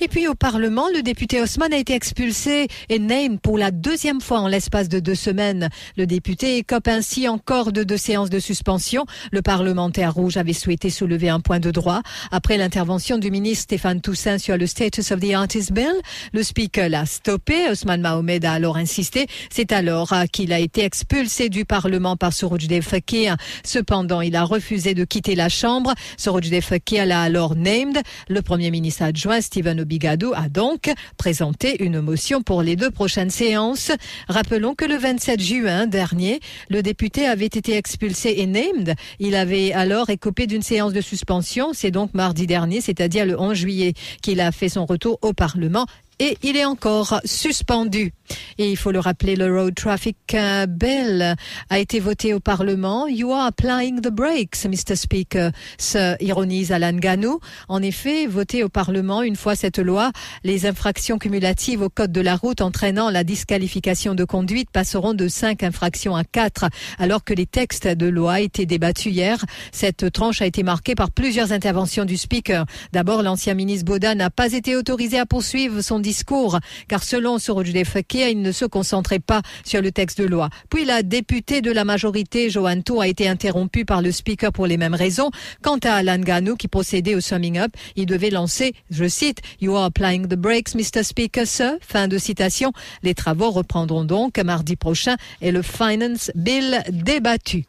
Et 0.00 0.08
puis 0.08 0.26
au 0.26 0.34
Parlement, 0.34 0.86
le 0.94 1.02
député 1.02 1.42
Osman 1.42 1.70
a 1.70 1.76
été 1.76 1.92
expulsé 1.92 2.68
et 2.88 2.98
named 2.98 3.40
pour 3.40 3.58
la 3.58 3.70
deuxième 3.70 4.22
fois 4.22 4.40
en 4.40 4.48
l'espace 4.48 4.88
de 4.88 4.98
deux 4.98 5.14
semaines. 5.14 5.68
Le 5.98 6.06
député 6.06 6.56
écope 6.56 6.88
ainsi 6.88 7.28
encore 7.28 7.72
de 7.72 7.82
deux 7.82 7.98
séances 7.98 8.30
de 8.30 8.38
suspension. 8.38 9.04
Le 9.32 9.42
parlementaire 9.42 10.14
rouge 10.14 10.38
avait 10.38 10.54
souhaité 10.54 10.88
soulever 10.88 11.28
un 11.28 11.40
point 11.40 11.60
de 11.60 11.70
droit. 11.70 12.00
Après 12.30 12.56
l'intervention 12.56 13.18
du 13.18 13.30
ministre 13.30 13.64
Stéphane 13.64 14.00
Toussaint 14.00 14.38
sur 14.38 14.56
le 14.56 14.66
Status 14.66 15.12
of 15.12 15.20
the 15.20 15.34
Artist 15.34 15.72
Bill, 15.72 15.92
le 16.32 16.42
speaker 16.42 16.88
l'a 16.88 17.04
stoppé. 17.04 17.65
Osman 17.70 17.98
Mahomed 18.00 18.44
a 18.44 18.52
alors 18.52 18.76
insisté. 18.76 19.26
C'est 19.50 19.72
alors 19.72 20.12
euh, 20.12 20.24
qu'il 20.30 20.52
a 20.52 20.58
été 20.58 20.84
expulsé 20.84 21.48
du 21.48 21.64
Parlement 21.64 22.16
par 22.16 22.32
Soroujdeh 22.32 22.80
Fakir. 22.82 23.36
Cependant, 23.64 24.20
il 24.20 24.36
a 24.36 24.44
refusé 24.44 24.94
de 24.94 25.04
quitter 25.04 25.34
la 25.34 25.48
Chambre. 25.48 25.94
Soroujdeh 26.16 26.60
Fakir 26.60 27.06
l'a 27.06 27.22
alors 27.22 27.56
named. 27.56 27.98
Le 28.28 28.42
Premier 28.42 28.70
ministre 28.70 29.02
adjoint 29.02 29.40
Stephen 29.40 29.80
Obigadou 29.80 30.32
a 30.34 30.48
donc 30.48 30.90
présenté 31.16 31.82
une 31.84 32.00
motion 32.00 32.42
pour 32.42 32.62
les 32.62 32.76
deux 32.76 32.90
prochaines 32.90 33.30
séances. 33.30 33.92
Rappelons 34.28 34.74
que 34.74 34.84
le 34.84 34.96
27 34.96 35.40
juin 35.40 35.86
dernier, 35.86 36.40
le 36.70 36.82
député 36.82 37.26
avait 37.26 37.46
été 37.46 37.76
expulsé 37.76 38.34
et 38.38 38.46
named. 38.46 38.94
Il 39.18 39.34
avait 39.34 39.72
alors 39.72 40.10
écopé 40.10 40.46
d'une 40.46 40.62
séance 40.62 40.92
de 40.92 41.00
suspension. 41.00 41.70
C'est 41.72 41.90
donc 41.90 42.14
mardi 42.14 42.46
dernier, 42.46 42.80
c'est-à-dire 42.80 43.26
le 43.26 43.38
11 43.38 43.56
juillet, 43.56 43.94
qu'il 44.22 44.40
a 44.40 44.52
fait 44.52 44.68
son 44.68 44.86
retour 44.86 45.18
au 45.22 45.32
Parlement 45.32 45.86
et 46.18 46.38
il 46.42 46.56
est 46.56 46.64
encore 46.64 47.20
suspendu. 47.24 48.12
Et 48.58 48.70
il 48.70 48.76
faut 48.76 48.90
le 48.90 49.00
rappeler, 49.00 49.36
le 49.36 49.54
Road 49.54 49.74
Traffic 49.74 50.16
euh, 50.32 50.66
Bill 50.66 51.36
a 51.68 51.78
été 51.78 52.00
voté 52.00 52.32
au 52.32 52.40
Parlement. 52.40 53.06
You 53.06 53.32
are 53.32 53.46
applying 53.46 54.00
the 54.00 54.10
brakes, 54.10 54.64
Mr. 54.64 54.96
Speaker, 54.96 55.50
se 55.78 56.16
ironise 56.22 56.72
Alan 56.72 56.94
Ganou. 56.94 57.38
En 57.68 57.82
effet, 57.82 58.26
voté 58.26 58.64
au 58.64 58.70
Parlement, 58.70 59.22
une 59.22 59.36
fois 59.36 59.56
cette 59.56 59.78
loi, 59.78 60.10
les 60.42 60.64
infractions 60.64 61.18
cumulatives 61.18 61.82
au 61.82 61.90
code 61.90 62.12
de 62.12 62.20
la 62.22 62.36
route 62.36 62.62
entraînant 62.62 63.10
la 63.10 63.24
disqualification 63.24 64.14
de 64.14 64.24
conduite 64.24 64.70
passeront 64.70 65.12
de 65.12 65.28
5 65.28 65.62
infractions 65.62 66.16
à 66.16 66.24
4, 66.24 66.66
alors 66.98 67.24
que 67.24 67.34
les 67.34 67.46
textes 67.46 67.86
de 67.86 68.06
loi 68.06 68.40
étaient 68.40 68.66
débattus 68.66 69.12
hier. 69.12 69.44
Cette 69.70 70.10
tranche 70.12 70.40
a 70.40 70.46
été 70.46 70.62
marquée 70.62 70.94
par 70.94 71.10
plusieurs 71.10 71.52
interventions 71.52 72.06
du 72.06 72.16
Speaker. 72.16 72.64
D'abord, 72.92 73.22
l'ancien 73.22 73.52
ministre 73.52 73.84
Baudin 73.84 74.14
n'a 74.14 74.30
pas 74.30 74.54
été 74.54 74.76
autorisé 74.76 75.18
à 75.18 75.26
poursuivre 75.26 75.82
son 75.82 75.98
discours, 75.98 76.58
car 76.88 77.02
selon 77.02 77.38
Sorojde 77.38 77.84
Fakir, 77.84 78.28
il 78.28 78.45
ne 78.46 78.52
se 78.52 78.64
concentrait 78.64 79.18
pas 79.18 79.42
sur 79.64 79.82
le 79.82 79.92
texte 79.92 80.20
de 80.20 80.26
loi. 80.26 80.48
Puis 80.70 80.84
la 80.84 81.02
députée 81.02 81.60
de 81.60 81.72
la 81.72 81.84
majorité, 81.84 82.48
Joanne 82.50 82.82
Tour, 82.82 83.02
a 83.02 83.08
été 83.08 83.28
interrompue 83.28 83.84
par 83.84 84.02
le 84.02 84.12
Speaker 84.12 84.52
pour 84.52 84.66
les 84.66 84.76
mêmes 84.76 84.94
raisons. 84.94 85.30
Quant 85.62 85.78
à 85.78 85.94
Alan 85.94 86.18
Ganou, 86.18 86.56
qui 86.56 86.68
procédait 86.68 87.14
au 87.14 87.20
summing 87.20 87.58
up, 87.58 87.72
il 87.96 88.06
devait 88.06 88.30
lancer, 88.30 88.74
je 88.90 89.08
cite, 89.08 89.40
You 89.60 89.74
are 89.76 89.84
applying 89.84 90.28
the 90.28 90.36
brakes, 90.36 90.74
Mr. 90.74 91.02
Speaker, 91.02 91.46
sir. 91.46 91.72
Fin 91.80 92.08
de 92.08 92.18
citation. 92.18 92.72
Les 93.02 93.14
travaux 93.14 93.50
reprendront 93.50 94.04
donc 94.04 94.38
mardi 94.38 94.76
prochain 94.76 95.16
et 95.40 95.50
le 95.50 95.62
Finance 95.62 96.30
Bill 96.34 96.82
débattu. 96.90 97.64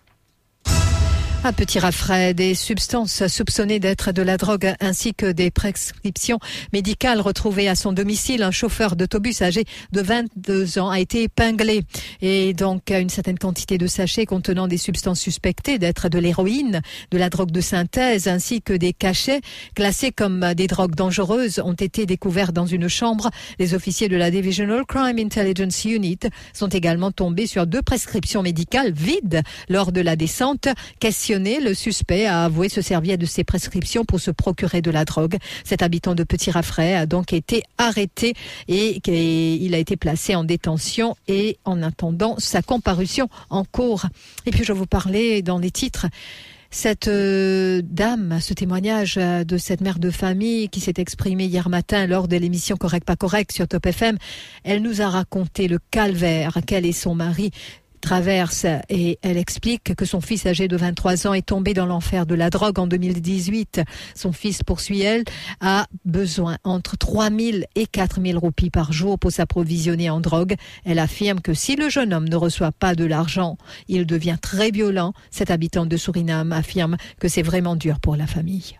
Un 1.47 1.53
petit 1.53 1.79
rafraîchissement 1.79 2.33
des 2.33 2.55
substances 2.55 3.27
soupçonnées 3.27 3.79
d'être 3.79 4.11
de 4.11 4.21
la 4.21 4.37
drogue 4.37 4.73
ainsi 4.79 5.13
que 5.13 5.31
des 5.31 5.49
prescriptions 5.49 6.39
médicales 6.73 7.21
retrouvées 7.21 7.69
à 7.69 7.75
son 7.75 7.93
domicile. 7.93 8.43
Un 8.43 8.51
chauffeur 8.51 8.95
d'autobus 8.95 9.41
âgé 9.41 9.65
de 9.91 10.01
22 10.01 10.79
ans 10.79 10.89
a 10.89 10.99
été 10.99 11.23
épinglé 11.23 11.83
et 12.21 12.53
donc 12.53 12.91
une 12.91 13.09
certaine 13.09 13.37
quantité 13.39 13.77
de 13.77 13.87
sachets 13.87 14.25
contenant 14.25 14.67
des 14.67 14.77
substances 14.77 15.19
suspectées 15.19 15.79
d'être 15.79 16.09
de 16.09 16.19
l'héroïne, 16.19 16.81
de 17.11 17.17
la 17.17 17.29
drogue 17.29 17.51
de 17.51 17.61
synthèse 17.61 18.27
ainsi 18.27 18.61
que 18.61 18.73
des 18.73 18.93
cachets 18.93 19.41
classés 19.75 20.11
comme 20.11 20.53
des 20.53 20.67
drogues 20.67 20.95
dangereuses 20.95 21.59
ont 21.63 21.73
été 21.73 22.05
découverts 22.05 22.53
dans 22.53 22.65
une 22.65 22.87
chambre. 22.87 23.29
Les 23.59 23.73
officiers 23.73 24.09
de 24.09 24.17
la 24.17 24.31
Divisional 24.31 24.85
Crime 24.85 25.19
Intelligence 25.19 25.85
Unit 25.85 26.19
sont 26.53 26.69
également 26.69 27.11
tombés 27.11 27.47
sur 27.47 27.67
deux 27.67 27.81
prescriptions 27.81 28.43
médicales 28.43 28.91
vides 28.91 29.41
lors 29.69 29.91
de 29.91 30.01
la 30.01 30.15
descente. 30.15 30.67
Le 31.37 31.73
suspect 31.73 32.25
a 32.25 32.45
avoué 32.45 32.69
se 32.69 32.81
servir 32.81 33.17
de 33.17 33.25
ses 33.25 33.43
prescriptions 33.43 34.05
pour 34.05 34.19
se 34.19 34.31
procurer 34.31 34.81
de 34.81 34.91
la 34.91 35.05
drogue. 35.05 35.37
Cet 35.63 35.81
habitant 35.81 36.15
de 36.15 36.23
Petit 36.23 36.51
Raffray 36.51 36.95
a 36.95 37.05
donc 37.05 37.33
été 37.33 37.63
arrêté 37.77 38.33
et 38.67 38.99
il 39.07 39.73
a 39.73 39.77
été 39.77 39.97
placé 39.97 40.35
en 40.35 40.43
détention 40.43 41.15
et 41.27 41.57
en 41.65 41.81
attendant 41.83 42.35
sa 42.39 42.61
comparution 42.61 43.29
en 43.49 43.63
cours. 43.63 44.05
Et 44.45 44.51
puis 44.51 44.63
je 44.63 44.73
vous 44.73 44.85
parler 44.85 45.41
dans 45.41 45.59
les 45.59 45.71
titres 45.71 46.07
cette 46.69 47.07
euh, 47.07 47.81
dame, 47.83 48.39
ce 48.41 48.53
témoignage 48.53 49.15
euh, 49.17 49.43
de 49.43 49.57
cette 49.57 49.81
mère 49.81 49.99
de 49.99 50.09
famille 50.09 50.67
qui 50.69 50.81
s'est 50.81 50.93
exprimée 50.97 51.45
hier 51.45 51.69
matin 51.69 52.05
lors 52.07 52.27
de 52.27 52.35
l'émission 52.35 52.75
Correct 52.75 53.05
pas 53.05 53.15
correct 53.15 53.51
sur 53.51 53.67
Top 53.67 53.85
FM, 53.85 54.17
elle 54.63 54.81
nous 54.81 55.01
a 55.01 55.07
raconté 55.07 55.67
le 55.67 55.79
calvaire 55.91 56.57
qu'elle 56.65 56.85
et 56.85 56.91
son 56.91 57.15
mari 57.15 57.51
traverse 58.01 58.65
et 58.89 59.19
elle 59.21 59.37
explique 59.37 59.95
que 59.95 60.05
son 60.05 60.21
fils 60.21 60.45
âgé 60.45 60.67
de 60.67 60.77
23 60.77 61.27
ans 61.27 61.33
est 61.33 61.45
tombé 61.45 61.73
dans 61.73 61.85
l'enfer 61.85 62.25
de 62.25 62.35
la 62.35 62.49
drogue 62.49 62.79
en 62.79 62.87
2018. 62.87 63.81
Son 64.15 64.31
fils, 64.31 64.63
poursuit 64.63 65.01
elle, 65.01 65.23
a 65.61 65.87
besoin 66.05 66.57
entre 66.63 66.97
3 66.97 67.29
000 67.29 67.57
et 67.75 67.85
4 67.85 68.21
000 68.21 68.39
roupies 68.39 68.69
par 68.69 68.91
jour 68.91 69.19
pour 69.19 69.31
s'approvisionner 69.31 70.09
en 70.09 70.19
drogue. 70.19 70.55
Elle 70.85 70.99
affirme 70.99 71.41
que 71.41 71.53
si 71.53 71.75
le 71.75 71.89
jeune 71.89 72.13
homme 72.13 72.29
ne 72.29 72.35
reçoit 72.35 72.71
pas 72.71 72.95
de 72.95 73.05
l'argent, 73.05 73.57
il 73.87 74.05
devient 74.05 74.37
très 74.41 74.71
violent. 74.71 75.13
Cet 75.31 75.51
habitant 75.51 75.85
de 75.85 75.97
Suriname 75.97 76.51
affirme 76.51 76.97
que 77.19 77.27
c'est 77.27 77.43
vraiment 77.43 77.75
dur 77.75 77.99
pour 77.99 78.15
la 78.15 78.27
famille. 78.27 78.77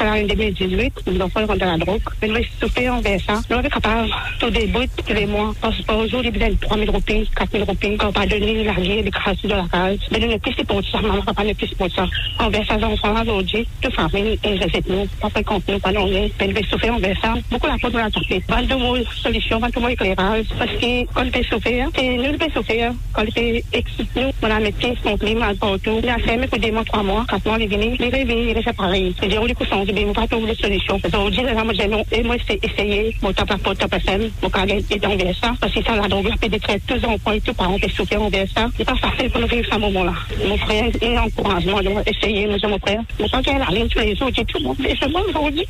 En 0.00 0.22
2018, 0.26 0.92
nous 1.06 1.20
avons 1.20 1.46
rentré 1.46 1.58
la 1.58 1.76
drogue. 1.76 2.00
Nous 2.22 2.34
avons 2.34 2.44
souffert 2.60 2.94
en 2.94 3.02
ça. 3.02 3.40
Nous 3.50 3.56
avons 3.56 3.68
capable 3.68 4.10
tout 4.38 4.50
début, 4.50 4.88
tous 4.96 5.12
les 5.12 5.26
mois. 5.26 5.52
Qu'au 5.60 6.08
jour, 6.08 6.20
il 6.24 6.36
y 6.36 6.42
a 6.44 6.50
3 6.60 6.78
000 6.78 6.92
roupies, 6.92 7.28
4 7.36 7.52
000 7.52 7.64
roupies. 7.64 7.96
Quand 7.98 8.12
on 8.16 8.26
des 8.26 9.10
grâces 9.10 9.42
de 9.42 9.48
la 9.48 9.66
case. 9.70 9.98
Mais 10.10 10.18
nous 10.18 10.26
n'avons 10.26 10.38
plus 10.38 10.64
pour 10.64 10.84
ça. 10.84 11.00
Maman 11.00 11.22
pas 11.22 11.44
plus 11.54 11.74
pour 11.74 11.90
ça. 11.90 12.06
En 12.38 12.50
ça, 12.52 13.22
aujourd'hui. 13.22 13.66
Toute 13.80 13.94
famille, 13.94 14.38
et 14.44 14.58
nous. 14.88 15.06
Pas 15.20 15.28
nous, 15.68 15.78
pas 15.78 15.92
non. 15.92 16.06
Mais 16.08 16.30
nous 16.40 16.56
avons 16.56 16.66
souffert 16.66 16.94
en 16.94 17.00
ça. 17.20 17.34
Beaucoup 17.50 17.66
la 17.66 17.78
faute 17.78 17.92
de 17.92 17.98
la 17.98 18.10
tapée. 18.10 18.42
22 18.48 18.76
mots 18.76 18.96
solutions, 19.22 19.58
22 19.58 19.80
mots 19.80 19.88
éclairage. 19.88 20.46
Parce 20.58 20.72
que 20.72 21.04
quand 21.12 21.26
on 21.26 21.30
fait 21.30 21.42
souffrir, 21.44 21.88
c'est 21.94 22.16
nous 22.16 22.38
qui 22.38 22.50
souffrir. 22.52 22.92
Quand 23.12 23.22
on 23.26 23.30
fait 23.30 23.64
excite 23.72 24.16
nous, 24.16 24.30
on 24.42 24.50
a 24.50 24.60
mis 24.60 24.72
pieds, 24.72 24.96
son 25.02 25.16
climat, 25.16 25.46
mal 25.46 25.56
partout. 25.56 26.00
Il 26.02 26.08
a 26.08 26.18
fait, 26.18 26.36
mais 26.36 26.46
pour 26.46 26.58
des 26.58 26.70
mois, 26.70 26.84
3 26.84 27.02
mois, 27.02 27.24
4 27.28 27.46
mois, 27.46 27.56
il 27.58 27.64
est 27.64 27.76
venu. 27.76 27.96
Il 27.98 28.04
est 28.04 28.08
réveillé, 28.08 28.50
il 28.50 28.56
est 28.56 28.62
séparé. 28.62 29.12
C'est-à-dire, 29.18 29.42
on 29.80 29.86
couche 29.86 29.94
je 29.96 30.04
vais 30.04 30.12
pas 30.12 30.26
trouver 30.26 30.52
des 30.52 30.62
solutions. 30.62 31.00
Aujourd'hui, 31.06 31.42
là, 31.42 31.64
moi, 31.64 31.72
j'ai 31.72 31.88
et 32.12 32.22
moi, 32.22 32.36
c'est 32.46 32.62
essayer, 32.64 33.16
mon 33.22 33.32
pot, 33.32 33.74
top 33.74 33.94
à 33.94 34.00
scène, 34.00 34.30
mon 34.42 34.50
carré 34.50 34.84
et 34.90 34.98
d'envers 34.98 35.34
ça. 35.36 35.54
Parce 35.60 35.72
que 35.72 35.82
ça, 35.82 35.96
drogue, 36.08 36.30
fait 36.40 36.48
des 36.48 36.60
traits, 36.60 36.82
tous 36.86 37.04
enfants 37.04 37.32
et 37.32 37.40
tout, 37.40 37.54
par 37.54 37.66
exemple, 37.72 37.90
souffrir 37.92 38.22
envers 38.22 38.46
ça. 38.54 38.68
C'est 38.76 38.84
pas 38.84 38.96
facile 38.96 39.30
pour 39.30 39.40
nous 39.40 39.46
vivre 39.46 39.66
ce 39.72 39.78
moment-là. 39.78 40.12
Mon 40.46 40.56
frère, 40.58 40.86
il 41.00 41.18
encouragement, 41.18 41.80
de 41.80 42.10
essayer, 42.10 42.46
moi, 42.46 42.56
mon 42.68 42.78
frère. 42.78 43.02
Mon 43.18 43.26
il 43.26 43.62
a 43.62 43.70
ligne 43.70 43.88
tous 43.88 43.98
les 44.00 44.14
j'ai 44.14 44.44
tout 44.44 44.58
le 44.58 44.64
monde. 44.64 44.76
Et 44.86 44.94
c'est 45.00 45.10
bon, 45.10 45.20
aujourd'hui. 45.28 45.66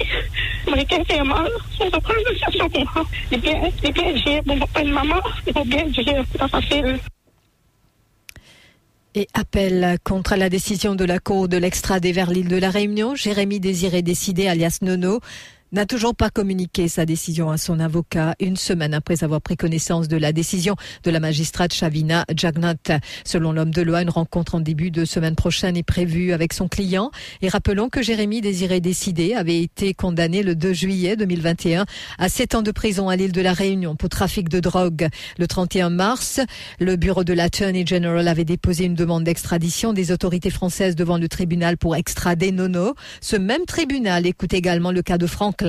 Moi, 0.67 0.77
quelqu'un 0.79 1.05
fait 1.05 1.23
mal, 1.23 1.49
on 1.81 1.89
va 1.89 2.01
prendre 2.01 2.19
une 2.31 2.69
qu'on 2.69 3.01
a. 3.01 3.05
Les 3.31 3.39
bien, 3.39 3.61
bien, 3.93 4.05
j'ai, 4.17 4.41
mon 4.47 4.59
papa 4.59 4.83
et 4.83 4.91
maman, 4.91 5.21
ils 5.47 5.53
vont 5.53 5.65
bien, 5.65 5.85
j'ai, 5.95 6.05
c'est 6.05 6.39
pas 6.39 6.49
facile 6.49 6.99
et 9.15 9.29
appel 9.35 9.99
contre 10.05 10.37
la 10.37 10.49
décision 10.49 10.95
de 10.95 11.05
la 11.05 11.19
Cour 11.19 11.49
de 11.49 11.57
l'extradé 11.57 12.13
vers 12.13 12.31
l'île 12.31 12.49
de 12.49 12.57
la 12.57 12.71
Réunion. 12.71 13.15
Jérémy 13.15 13.61
Désiré 13.61 14.03
décidé, 14.03 14.49
alias 14.49 14.79
Nono, 14.83 15.21
n'a 15.73 15.87
toujours 15.87 16.17
pas 16.17 16.31
communiqué 16.31 16.89
sa 16.89 17.07
décision 17.07 17.51
à 17.51 17.57
son 17.57 17.79
avocat 17.79 18.35
une 18.41 18.57
semaine 18.57 18.93
après 18.93 19.23
avoir 19.23 19.41
pris 19.41 19.57
connaissance 19.57 20.09
de 20.09 20.17
la 20.17 20.33
décision 20.33 20.75
de 21.05 21.11
la 21.11 21.21
magistrate 21.21 21.73
Shavina 21.73 22.25
Jagnat. 22.37 22.75
Selon 23.25 23.53
l'homme 23.53 23.71
de 23.71 23.83
loi, 23.83 24.03
une 24.03 24.11
rencontre 24.11 24.57
en 24.57 24.61
début 24.61 24.91
de 24.91 25.05
semaine 25.05 25.37
prochaine 25.37 25.77
est 25.77 25.85
prévue 25.85 26.33
avec 26.33 26.53
son 26.53 26.67
client. 26.67 27.11
Et 27.43 27.49
rappelons 27.49 27.89
que 27.89 28.03
Jérémy 28.03 28.41
Désiré 28.41 28.81
Décidé 28.81 29.35
avait 29.35 29.63
été 29.63 29.95
condamné 29.95 30.43
le 30.43 30.57
2 30.57 30.73
juillet 30.73 31.17
2021 31.17 31.87
à 32.19 32.29
7 32.29 32.57
ans 32.57 32.63
de 32.63 32.73
prison 32.73 33.09
à 33.09 33.15
l'île 33.15 33.33
de 33.33 33.41
la 33.41 33.53
Réunion 33.53 33.95
pour 33.95 34.09
trafic 34.09 34.49
de 34.49 34.59
drogue. 34.59 35.09
Le 35.39 35.47
31 35.47 35.91
mars, 35.91 36.41
le 36.81 36.97
bureau 36.97 37.23
de 37.23 37.33
l'Attorney 37.33 37.87
General 37.87 38.27
avait 38.27 38.45
déposé 38.45 38.87
une 38.87 38.95
demande 38.95 39.23
d'extradition 39.23 39.93
des 39.93 40.11
autorités 40.11 40.51
françaises 40.51 40.97
devant 40.97 41.19
le 41.19 41.29
tribunal 41.29 41.77
pour 41.77 41.95
extrader 41.95 42.51
Nono. 42.51 42.95
Ce 43.21 43.37
même 43.37 43.67
tribunal 43.67 44.27
écoute 44.27 44.53
également 44.53 44.91
le 44.91 45.03
cas 45.03 45.19
de 45.19 45.27
Franck 45.27 45.60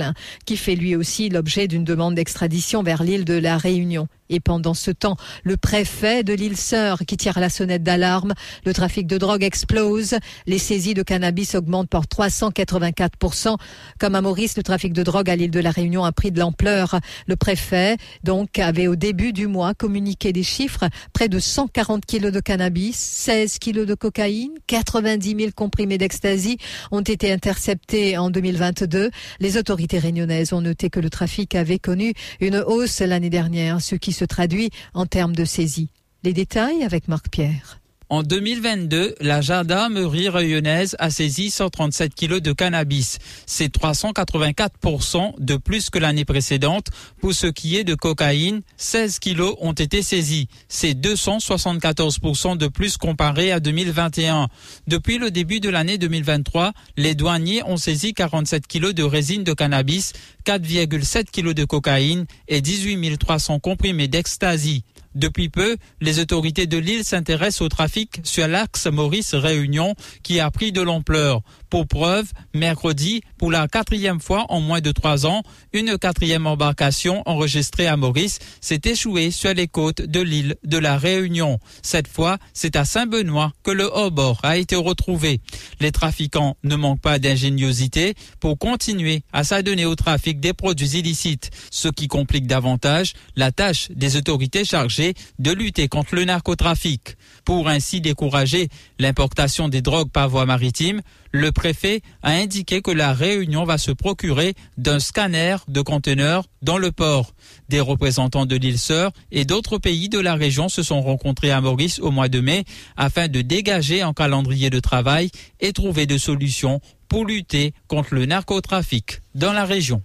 qui 0.44 0.56
fait 0.56 0.74
lui 0.74 0.96
aussi 0.96 1.28
l'objet 1.28 1.68
d'une 1.68 1.84
demande 1.84 2.14
d'extradition 2.14 2.82
vers 2.82 3.02
l'île 3.02 3.24
de 3.24 3.34
la 3.34 3.56
Réunion. 3.56 4.08
Et 4.32 4.40
pendant 4.40 4.72
ce 4.72 4.90
temps, 4.90 5.16
le 5.44 5.58
préfet 5.58 6.24
de 6.24 6.32
l'île 6.32 6.56
Sœur 6.56 7.00
qui 7.06 7.18
tire 7.18 7.38
la 7.38 7.50
sonnette 7.50 7.82
d'alarme, 7.82 8.32
le 8.64 8.72
trafic 8.72 9.06
de 9.06 9.18
drogue 9.18 9.44
explose, 9.44 10.14
les 10.46 10.56
saisies 10.56 10.94
de 10.94 11.02
cannabis 11.02 11.54
augmentent 11.54 11.90
par 11.90 12.04
384%. 12.04 13.56
Comme 13.98 14.14
à 14.14 14.22
Maurice, 14.22 14.56
le 14.56 14.62
trafic 14.62 14.94
de 14.94 15.02
drogue 15.02 15.28
à 15.28 15.36
l'île 15.36 15.50
de 15.50 15.60
la 15.60 15.70
Réunion 15.70 16.02
a 16.04 16.12
pris 16.12 16.32
de 16.32 16.40
l'ampleur. 16.40 16.98
Le 17.26 17.36
préfet, 17.36 17.98
donc, 18.24 18.58
avait 18.58 18.86
au 18.86 18.96
début 18.96 19.34
du 19.34 19.48
mois 19.48 19.74
communiqué 19.74 20.32
des 20.32 20.42
chiffres, 20.42 20.88
près 21.12 21.28
de 21.28 21.38
140 21.38 22.06
kilos 22.06 22.32
de 22.32 22.40
cannabis, 22.40 22.96
16 22.96 23.58
kilos 23.58 23.86
de 23.86 23.94
cocaïne, 23.94 24.52
90 24.66 25.36
000 25.38 25.50
comprimés 25.54 25.98
d'ecstasy 25.98 26.56
ont 26.90 27.02
été 27.02 27.30
interceptés 27.30 28.16
en 28.16 28.30
2022. 28.30 29.10
Les 29.40 29.58
autorités 29.58 29.98
réunionnaises 29.98 30.54
ont 30.54 30.62
noté 30.62 30.88
que 30.88 31.00
le 31.00 31.10
trafic 31.10 31.54
avait 31.54 31.78
connu 31.78 32.14
une 32.40 32.56
hausse 32.66 33.00
l'année 33.00 33.28
dernière, 33.28 33.82
ce 33.82 33.94
qui 33.94 34.12
traduit 34.24 34.70
en 34.94 35.06
termes 35.06 35.36
de 35.36 35.44
saisie. 35.44 35.90
Les 36.22 36.32
détails 36.32 36.84
avec 36.84 37.08
Marc 37.08 37.28
Pierre. 37.30 37.81
En 38.12 38.22
2022, 38.22 39.14
la 39.22 39.40
gendarmerie 39.40 40.28
rayonnaise 40.28 40.96
a 40.98 41.08
saisi 41.08 41.50
137 41.50 42.14
kilos 42.14 42.42
de 42.42 42.52
cannabis. 42.52 43.18
C'est 43.46 43.74
384% 43.74 45.32
de 45.38 45.56
plus 45.56 45.88
que 45.88 45.98
l'année 45.98 46.26
précédente. 46.26 46.88
Pour 47.22 47.32
ce 47.32 47.46
qui 47.46 47.78
est 47.78 47.84
de 47.84 47.94
cocaïne, 47.94 48.60
16 48.76 49.18
kilos 49.18 49.56
ont 49.62 49.72
été 49.72 50.02
saisis. 50.02 50.48
C'est 50.68 50.92
274% 50.92 52.58
de 52.58 52.66
plus 52.66 52.98
comparé 52.98 53.50
à 53.50 53.60
2021. 53.60 54.48
Depuis 54.86 55.16
le 55.16 55.30
début 55.30 55.60
de 55.60 55.70
l'année 55.70 55.96
2023, 55.96 56.74
les 56.98 57.14
douaniers 57.14 57.62
ont 57.64 57.78
saisi 57.78 58.12
47 58.12 58.66
kilos 58.66 58.94
de 58.94 59.04
résine 59.04 59.42
de 59.42 59.54
cannabis, 59.54 60.12
4,7 60.44 61.30
kilos 61.30 61.54
de 61.54 61.64
cocaïne 61.64 62.26
et 62.46 62.60
18 62.60 63.16
300 63.16 63.58
comprimés 63.58 64.08
d'ecstasy. 64.08 64.84
Depuis 65.14 65.48
peu, 65.48 65.76
les 66.00 66.20
autorités 66.20 66.66
de 66.66 66.78
l'île 66.78 67.04
s'intéressent 67.04 67.62
au 67.62 67.68
trafic 67.68 68.20
sur 68.24 68.48
l'axe 68.48 68.86
Maurice-Réunion 68.86 69.94
qui 70.22 70.40
a 70.40 70.50
pris 70.50 70.72
de 70.72 70.80
l'ampleur. 70.80 71.42
Pour 71.72 71.86
preuve, 71.86 72.30
mercredi, 72.52 73.22
pour 73.38 73.50
la 73.50 73.66
quatrième 73.66 74.20
fois 74.20 74.44
en 74.50 74.60
moins 74.60 74.82
de 74.82 74.92
trois 74.92 75.24
ans, 75.24 75.42
une 75.72 75.96
quatrième 75.96 76.46
embarcation 76.46 77.22
enregistrée 77.24 77.86
à 77.86 77.96
Maurice 77.96 78.40
s'est 78.60 78.82
échouée 78.84 79.30
sur 79.30 79.54
les 79.54 79.68
côtes 79.68 80.02
de 80.02 80.20
l'île 80.20 80.56
de 80.64 80.76
la 80.76 80.98
Réunion. 80.98 81.58
Cette 81.80 82.08
fois, 82.08 82.36
c'est 82.52 82.76
à 82.76 82.84
Saint-Benoît 82.84 83.54
que 83.62 83.70
le 83.70 83.90
haut-bord 83.90 84.40
a 84.42 84.58
été 84.58 84.76
retrouvé. 84.76 85.40
Les 85.80 85.92
trafiquants 85.92 86.58
ne 86.62 86.76
manquent 86.76 87.00
pas 87.00 87.18
d'ingéniosité 87.18 88.16
pour 88.38 88.58
continuer 88.58 89.22
à 89.32 89.42
s'adonner 89.42 89.86
au 89.86 89.94
trafic 89.94 90.40
des 90.40 90.52
produits 90.52 90.98
illicites, 90.98 91.48
ce 91.70 91.88
qui 91.88 92.06
complique 92.06 92.46
davantage 92.46 93.14
la 93.34 93.50
tâche 93.50 93.88
des 93.92 94.18
autorités 94.18 94.66
chargées 94.66 95.14
de 95.38 95.52
lutter 95.52 95.88
contre 95.88 96.16
le 96.16 96.26
narcotrafic. 96.26 97.16
Pour 97.46 97.70
ainsi 97.70 98.02
décourager 98.02 98.68
l'importation 98.98 99.70
des 99.70 99.80
drogues 99.80 100.10
par 100.10 100.28
voie 100.28 100.44
maritime, 100.44 101.00
le 101.32 101.50
préfet 101.50 102.02
a 102.22 102.32
indiqué 102.32 102.82
que 102.82 102.90
la 102.90 103.12
Réunion 103.12 103.64
va 103.64 103.78
se 103.78 103.90
procurer 103.90 104.54
d'un 104.76 105.00
scanner 105.00 105.56
de 105.68 105.80
conteneurs 105.80 106.44
dans 106.60 106.78
le 106.78 106.92
port. 106.92 107.34
Des 107.68 107.80
représentants 107.80 108.46
de 108.46 108.56
l'île 108.56 108.78
Sœur 108.78 109.12
et 109.30 109.44
d'autres 109.44 109.78
pays 109.78 110.08
de 110.08 110.18
la 110.18 110.34
région 110.34 110.68
se 110.68 110.82
sont 110.82 111.00
rencontrés 111.00 111.50
à 111.50 111.60
Maurice 111.60 111.98
au 111.98 112.10
mois 112.10 112.28
de 112.28 112.40
mai 112.40 112.64
afin 112.96 113.28
de 113.28 113.40
dégager 113.40 114.02
un 114.02 114.12
calendrier 114.12 114.70
de 114.70 114.80
travail 114.80 115.30
et 115.60 115.72
trouver 115.72 116.06
des 116.06 116.18
solutions 116.18 116.80
pour 117.08 117.24
lutter 117.24 117.74
contre 117.88 118.14
le 118.14 118.26
narcotrafic 118.26 119.20
dans 119.34 119.52
la 119.52 119.64
région. 119.64 120.02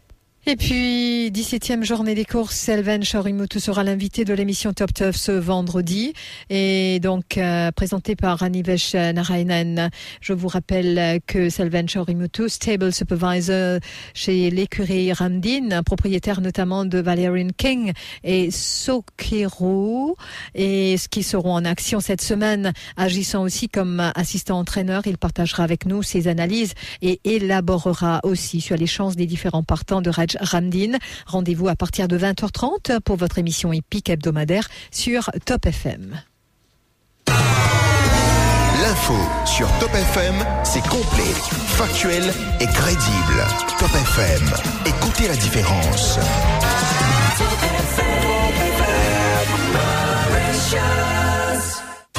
Et 0.49 0.55
puis, 0.55 1.29
17e 1.29 1.83
journée 1.83 2.15
des 2.15 2.23
courses, 2.23 2.55
Selven 2.55 3.03
Chorimutu 3.03 3.59
sera 3.59 3.83
l'invité 3.83 4.23
de 4.23 4.33
l'émission 4.33 4.71
Top 4.71 4.93
Tough 4.93 5.11
ce 5.11 5.33
vendredi. 5.33 6.13
Et 6.49 7.01
donc, 7.01 7.37
euh, 7.37 7.69
présenté 7.73 8.15
par 8.15 8.41
Anivesh 8.41 8.93
Narayanan. 8.93 9.89
Je 10.21 10.31
vous 10.31 10.47
rappelle 10.47 11.19
que 11.27 11.49
Selven 11.49 11.89
Chorimutu, 11.89 12.47
Stable 12.47 12.93
Supervisor 12.93 13.79
chez 14.13 14.49
l'écurie 14.49 15.11
Ramdin, 15.11 15.83
propriétaire 15.83 16.39
notamment 16.39 16.85
de 16.85 16.99
Valerian 16.99 17.49
King 17.57 17.91
et 18.23 18.49
Sokiru, 18.49 20.13
et 20.55 20.95
qui 21.11 21.23
seront 21.23 21.55
en 21.55 21.65
action 21.65 21.99
cette 21.99 22.21
semaine, 22.21 22.71
agissant 22.95 23.43
aussi 23.43 23.67
comme 23.67 23.99
assistant 24.15 24.59
entraîneur. 24.59 25.07
Il 25.07 25.17
partagera 25.17 25.63
avec 25.63 25.85
nous 25.85 26.03
ses 26.03 26.29
analyses 26.29 26.73
et 27.01 27.19
élaborera 27.25 28.21
aussi 28.23 28.61
sur 28.61 28.77
les 28.77 28.87
chances 28.87 29.17
des 29.17 29.25
différents 29.25 29.63
partants 29.63 30.01
de 30.01 30.09
Raj 30.09 30.36
Ramdin. 30.41 30.97
Rendez-vous 31.25 31.67
à 31.67 31.75
partir 31.75 32.07
de 32.07 32.17
20h30 32.17 32.99
pour 33.01 33.15
votre 33.15 33.37
émission 33.37 33.73
épique 33.73 34.09
hebdomadaire 34.09 34.67
sur 34.91 35.29
Top 35.45 35.65
FM. 35.65 36.21
L'info 38.81 39.15
sur 39.45 39.67
Top 39.79 39.93
FM, 39.93 40.35
c'est 40.63 40.87
complet, 40.87 41.33
factuel 41.67 42.23
et 42.59 42.67
crédible. 42.67 43.43
Top 43.79 43.89
FM, 43.89 44.49
écoutez 44.85 45.27
la 45.27 45.35
différence. 45.35 46.19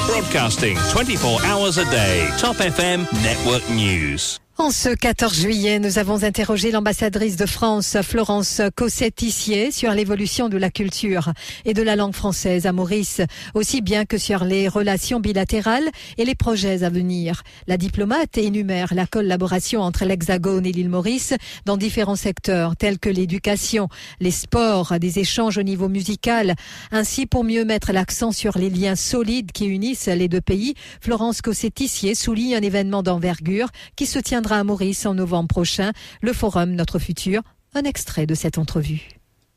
Broadcasting 0.07 0.75
24 0.93 1.45
hours 1.45 1.77
a 1.79 1.85
day. 1.85 2.27
Top 2.39 2.59
FM 2.59 3.07
Network 3.23 3.63
News. 3.69 4.39
En 4.61 4.71
ce 4.71 4.89
14 4.89 5.39
juillet, 5.39 5.79
nous 5.79 5.99
avons 5.99 6.25
interrogé 6.25 6.69
l'ambassadrice 6.69 7.37
de 7.37 7.45
France, 7.45 7.95
Florence 8.03 8.61
Cosset-Tissier, 8.75 9.71
sur 9.71 9.93
l'évolution 9.93 10.49
de 10.49 10.57
la 10.57 10.69
culture 10.69 11.31
et 11.63 11.73
de 11.73 11.81
la 11.81 11.95
langue 11.95 12.13
française 12.13 12.65
à 12.65 12.73
Maurice, 12.73 13.21
aussi 13.53 13.81
bien 13.81 14.03
que 14.03 14.17
sur 14.17 14.43
les 14.43 14.67
relations 14.67 15.21
bilatérales 15.21 15.89
et 16.17 16.25
les 16.25 16.35
projets 16.35 16.83
à 16.83 16.89
venir. 16.89 17.43
La 17.67 17.77
diplomate 17.77 18.37
énumère 18.37 18.93
la 18.93 19.07
collaboration 19.07 19.79
entre 19.79 20.03
l'Hexagone 20.03 20.65
et 20.65 20.73
l'île 20.73 20.89
Maurice 20.89 21.33
dans 21.65 21.77
différents 21.77 22.17
secteurs, 22.17 22.75
tels 22.75 22.99
que 22.99 23.09
l'éducation, 23.09 23.87
les 24.19 24.29
sports, 24.29 24.99
des 24.99 25.19
échanges 25.19 25.57
au 25.57 25.63
niveau 25.63 25.87
musical. 25.87 26.55
Ainsi, 26.91 27.27
pour 27.27 27.45
mieux 27.45 27.63
mettre 27.63 27.93
l'accent 27.93 28.33
sur 28.33 28.57
les 28.57 28.69
liens 28.69 28.97
solides 28.97 29.53
qui 29.53 29.67
unissent 29.67 30.07
les 30.07 30.27
deux 30.27 30.41
pays, 30.41 30.73
Florence 30.99 31.41
Cosset-Tissier 31.41 32.13
souligne 32.13 32.55
un 32.55 32.61
événement 32.61 33.03
d'envergure 33.03 33.69
qui 33.95 34.05
se 34.05 34.19
tiendra 34.19 34.48
à 34.57 34.63
Maurice 34.63 35.05
en 35.05 35.13
novembre 35.13 35.47
prochain, 35.47 35.91
le 36.21 36.33
forum 36.33 36.71
Notre 36.71 36.99
Futur. 36.99 37.41
Un 37.75 37.83
extrait 37.83 38.25
de 38.25 38.33
cette 38.33 38.57
entrevue. 38.57 39.07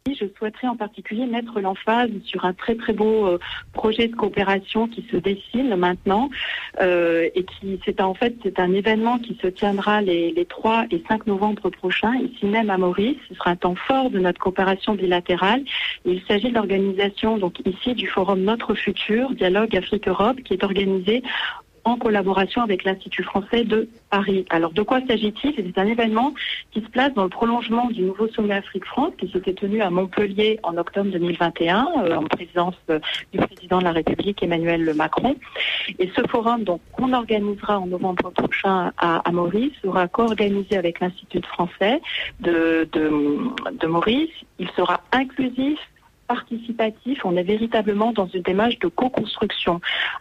Je 0.09 0.26
souhaiterais 0.37 0.66
en 0.66 0.76
particulier 0.76 1.26
mettre 1.26 1.61
l'emphase 1.61 2.11
sur 2.24 2.44
un 2.44 2.52
très 2.52 2.74
très 2.74 2.92
beau 2.92 3.26
euh, 3.26 3.38
projet 3.72 4.09
de 4.09 4.16
coopération 4.16 4.88
qui 4.88 5.07
se 5.12 5.16
dessine 5.16 5.76
maintenant 5.76 6.28
euh, 6.81 7.28
et 7.37 7.44
qui 7.44 7.78
c'est 7.85 8.00
en 8.00 8.12
fait 8.12 8.35
c'est 8.42 8.59
un 8.59 8.72
événement 8.72 9.20
qui 9.20 9.38
se 9.40 9.46
tiendra 9.46 10.00
les, 10.00 10.33
les 10.33 10.44
3 10.44 10.87
et 10.90 11.05
5 11.07 11.28
novembre 11.28 11.70
prochains 11.70 12.16
ici 12.16 12.46
même 12.46 12.68
à 12.70 12.78
Maurice. 12.78 13.16
Ce 13.28 13.37
sera 13.37 13.50
un 13.50 13.57
temps 13.57 13.76
fort 13.76 14.11
de 14.11 14.18
notre 14.18 14.40
coopération 14.40 14.94
bilatérale. 14.94 15.62
Il 16.05 16.20
s'agit 16.26 16.48
de 16.48 16.55
l'organisation 16.55 17.38
donc 17.38 17.62
ici 17.64 17.94
du 17.94 18.09
forum 18.09 18.40
Notre 18.40 18.74
Futur 18.74 19.31
Dialogue 19.31 19.76
Afrique-Europe 19.76 20.40
qui 20.42 20.55
est 20.55 20.64
organisé 20.64 21.22
en 21.85 21.97
collaboration 21.97 22.62
avec 22.62 22.85
l'Institut 22.85 23.23
français 23.23 23.64
de 23.64 23.88
Paris. 24.11 24.45
Alors 24.51 24.73
de 24.73 24.83
quoi 24.83 25.01
s'agit-il? 25.07 25.55
C'est 25.57 25.79
un 25.79 25.87
événement 25.87 26.33
qui 26.71 26.81
se 26.81 26.88
place 26.88 27.12
dans 27.14 27.25
le 27.25 27.29
prolongement 27.29 27.88
du 27.88 28.03
nouveau 28.03 28.29
sommet 28.29 28.55
Afrique-France 28.55 29.12
qui 29.18 29.29
s'était 29.29 29.55
tenu 29.55 29.83
à 29.83 29.90
Montpellier 29.90 30.61
en 30.62 30.77
octobre 30.77 31.11
2021 31.11 31.87
euh, 32.05 32.16
en 32.16 32.25
présence 32.25 32.77
euh, 32.90 33.01
du 33.33 33.38
président 33.38 33.79
de 33.79 33.85
la 33.85 33.92
République 33.92 34.42
Emmanuel 34.42 34.92
Macron. 34.95 35.37
Et 35.99 36.11
ce 36.14 36.27
forum 36.29 36.64
donc 36.64 36.81
qu'on 36.92 37.12
organisera 37.12 37.79
en 37.79 37.87
novembre 37.87 38.31
prochain 38.31 38.92
à, 38.99 39.18
à 39.29 39.33
Maurice 39.33 39.73
sera 39.83 40.09
co-organisé 40.09 40.77
avec 40.77 41.01
l'Institut 41.01 41.42
français 41.42 42.01
de, 42.40 42.88
de, 42.92 43.11
de 43.73 43.87
Maurice. 43.87 44.31
Il 44.59 44.68
sera 44.71 45.01
inclusif, 45.12 45.79
participatif, 46.35 47.18
on 47.25 47.37
est 47.37 47.42
véritablement 47.42 48.12
dans 48.12 48.27
une 48.27 48.42
démarche 48.42 48.79
de 48.79 48.88
co-construction 48.88 49.81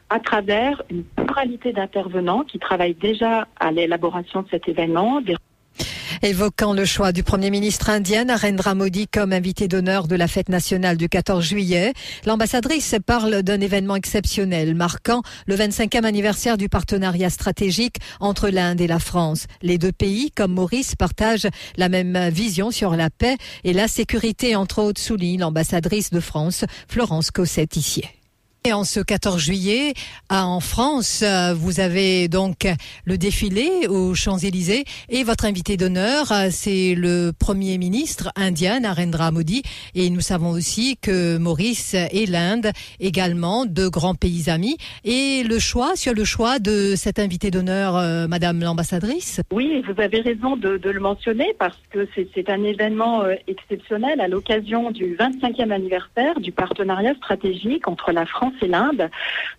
à 0.09 0.19
travers 0.19 0.81
une 0.89 1.03
pluralité 1.03 1.71
d'intervenants 1.71 2.43
qui 2.43 2.59
travaillent 2.59 3.01
déjà 3.09 3.47
à 3.59 3.71
l'élaboration 3.71 4.41
de 4.41 4.49
cet 4.49 4.67
événement. 4.67 5.21
Évoquant 6.23 6.73
le 6.73 6.85
choix 6.85 7.11
du 7.11 7.23
Premier 7.23 7.49
ministre 7.49 7.89
indien 7.89 8.25
Narendra 8.25 8.75
Modi 8.75 9.07
comme 9.07 9.33
invité 9.33 9.67
d'honneur 9.67 10.07
de 10.07 10.15
la 10.15 10.27
fête 10.27 10.49
nationale 10.49 10.95
du 10.95 11.09
14 11.09 11.43
juillet, 11.43 11.93
l'ambassadrice 12.27 12.93
parle 13.03 13.41
d'un 13.41 13.59
événement 13.59 13.95
exceptionnel 13.95 14.75
marquant 14.75 15.23
le 15.47 15.55
25e 15.55 16.03
anniversaire 16.03 16.57
du 16.57 16.69
partenariat 16.69 17.31
stratégique 17.31 17.95
entre 18.19 18.49
l'Inde 18.49 18.81
et 18.81 18.87
la 18.87 18.99
France. 18.99 19.47
Les 19.63 19.79
deux 19.79 19.91
pays, 19.91 20.29
comme 20.29 20.53
Maurice, 20.53 20.95
partagent 20.95 21.49
la 21.75 21.89
même 21.89 22.29
vision 22.29 22.69
sur 22.69 22.95
la 22.95 23.09
paix 23.09 23.37
et 23.63 23.73
la 23.73 23.87
sécurité, 23.87 24.55
entre 24.55 24.83
autres, 24.83 25.01
souligne 25.01 25.39
l'ambassadrice 25.39 26.11
de 26.11 26.19
France, 26.19 26.65
Florence 26.87 27.31
Cosset-Tissier. 27.31 28.20
Et 28.63 28.73
en 28.73 28.83
ce 28.83 28.99
14 28.99 29.41
juillet, 29.41 29.93
en 30.29 30.59
France, 30.59 31.23
euh, 31.23 31.55
vous 31.55 31.79
avez 31.79 32.27
donc 32.27 32.67
le 33.05 33.17
défilé 33.17 33.87
aux 33.89 34.13
Champs-Élysées 34.13 34.83
et 35.09 35.23
votre 35.23 35.45
invité 35.45 35.77
d'honneur, 35.77 36.31
euh, 36.31 36.49
c'est 36.51 36.93
le 36.93 37.31
Premier 37.31 37.79
ministre 37.79 38.31
indien, 38.35 38.81
Narendra 38.81 39.31
Modi. 39.31 39.63
Et 39.95 40.11
nous 40.11 40.19
savons 40.19 40.51
aussi 40.51 40.95
que 41.01 41.39
Maurice 41.39 41.95
et 41.95 42.27
l'Inde 42.27 42.69
également, 42.99 43.65
deux 43.65 43.89
grands 43.89 44.13
pays 44.13 44.47
amis. 44.47 44.77
Et 45.05 45.41
le 45.41 45.57
choix, 45.57 45.95
sur 45.95 46.13
le 46.13 46.23
choix 46.23 46.59
de 46.59 46.93
cet 46.95 47.17
invité 47.17 47.49
d'honneur, 47.49 47.95
euh, 47.95 48.27
Madame 48.27 48.59
l'ambassadrice? 48.59 49.41
Oui, 49.51 49.81
vous 49.87 49.99
avez 49.99 50.21
raison 50.21 50.55
de, 50.55 50.77
de 50.77 50.89
le 50.91 50.99
mentionner 50.99 51.55
parce 51.57 51.79
que 51.89 52.07
c'est 52.15 52.47
un 52.47 52.63
événement 52.63 53.23
exceptionnel 53.47 54.21
à 54.21 54.27
l'occasion 54.27 54.91
du 54.91 55.15
25e 55.15 55.71
anniversaire 55.71 56.39
du 56.39 56.51
partenariat 56.51 57.15
stratégique 57.15 57.87
entre 57.87 58.11
la 58.11 58.27
France 58.27 58.50
et 58.61 58.67
l'Inde, 58.67 59.09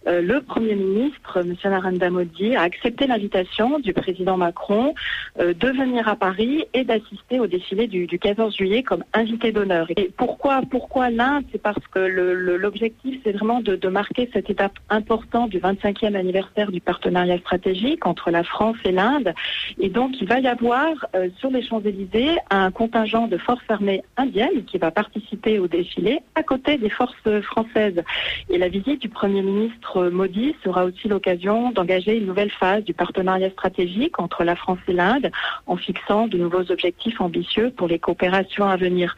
euh, 0.07 0.21
le 0.21 0.41
Premier 0.41 0.75
ministre, 0.75 1.41
M. 1.41 1.55
Narendra 1.65 2.11
Modi, 2.11 2.57
a 2.57 2.63
accepté 2.63 3.07
l'invitation 3.07 3.79
du 3.79 3.93
président 3.93 4.37
Macron 4.37 4.95
euh, 5.39 5.55
de 5.55 5.69
venir 5.69 6.09
à 6.09 6.17
Paris 6.17 6.65
et 6.75 6.85
d'assister 6.85 7.41
au 7.41 7.47
défilé 7.47 7.87
du, 7.87 8.07
du, 8.07 8.19
14 8.19 8.57
juillet 8.57 8.83
comme 8.83 9.05
invité 9.13 9.53
d'honneur. 9.53 9.87
Et 9.97 10.11
pourquoi, 10.17 10.61
pourquoi 10.71 11.11
l'Inde? 11.11 11.45
C'est 11.53 11.63
parce 11.63 11.87
que 11.93 12.01
l'objectif, 12.01 13.21
c'est 13.25 13.33
vraiment 13.33 13.61
de, 13.61 13.77
de, 13.77 13.89
marquer 13.89 14.29
cette 14.33 14.51
étape 14.51 14.79
importante 14.91 15.51
du 15.51 15.59
25e 15.59 16.15
anniversaire 16.15 16.73
du 16.73 16.81
partenariat 16.81 17.39
stratégique 17.39 18.07
entre 18.07 18.31
la 18.31 18.43
France 18.43 18.77
et 18.85 18.93
l'Inde. 18.93 19.35
Et 19.79 19.89
donc, 19.89 20.21
il 20.21 20.27
va 20.27 20.41
y 20.41 20.49
avoir 20.49 20.93
euh, 21.15 21.29
sur 21.39 21.51
les 21.51 21.63
Champs-Élysées 21.63 22.37
un 22.51 22.71
contingent 22.71 23.29
de 23.29 23.37
forces 23.39 23.63
armées 23.69 24.03
indiennes 24.17 24.65
qui 24.67 24.79
va 24.79 24.91
participer 24.91 25.59
au 25.59 25.69
défilé 25.69 26.21
à 26.35 26.43
côté 26.43 26.79
des 26.79 26.91
forces 26.91 27.43
françaises. 27.43 28.03
Et 28.49 28.59
la 28.59 28.69
visite 28.69 28.82
du 28.83 29.09
Premier 29.09 29.43
ministre 29.43 30.09
Modi 30.09 30.57
sera 30.65 30.85
aussi 30.85 31.07
l'occasion 31.07 31.71
d'engager 31.71 32.17
une 32.17 32.27
nouvelle 32.27 32.51
phase 32.51 32.83
du 32.83 32.93
partenariat 32.93 33.51
stratégique 33.51 34.19
entre 34.19 34.43
la 34.43 34.57
France 34.57 34.81
et 34.89 34.93
l'Inde 34.93 35.31
en 35.67 35.77
fixant 35.77 36.27
de 36.27 36.37
nouveaux 36.37 36.71
objectifs 36.71 37.21
ambitieux 37.21 37.71
pour 37.71 37.87
les 37.87 38.01
coopérations 38.01 38.69
à 38.69 38.77
venir. 38.77 39.15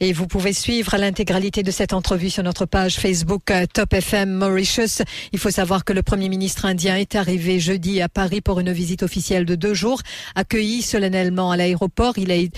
Et 0.00 0.12
vous 0.12 0.26
pouvez 0.26 0.52
suivre 0.52 0.96
l'intégralité 0.96 1.62
de 1.62 1.70
cette 1.70 1.92
entrevue 1.92 2.30
sur 2.30 2.42
notre 2.42 2.66
page 2.66 2.96
Facebook 2.96 3.50
euh, 3.50 3.66
Top 3.72 3.92
FM 3.92 4.32
Mauritius. 4.32 5.02
Il 5.32 5.38
faut 5.38 5.50
savoir 5.50 5.84
que 5.84 5.92
le 5.92 6.02
Premier 6.02 6.28
ministre 6.28 6.64
indien 6.64 6.96
est 6.96 7.14
arrivé 7.14 7.60
jeudi 7.60 8.00
à 8.00 8.08
Paris 8.08 8.40
pour 8.40 8.60
une 8.60 8.72
visite 8.72 9.02
officielle 9.02 9.44
de 9.44 9.54
deux 9.54 9.74
jours, 9.74 10.00
accueilli 10.34 10.82
solennellement 10.82 11.50
à 11.50 11.56
l'aéroport. 11.56 12.18
Il 12.18 12.30
est 12.30 12.50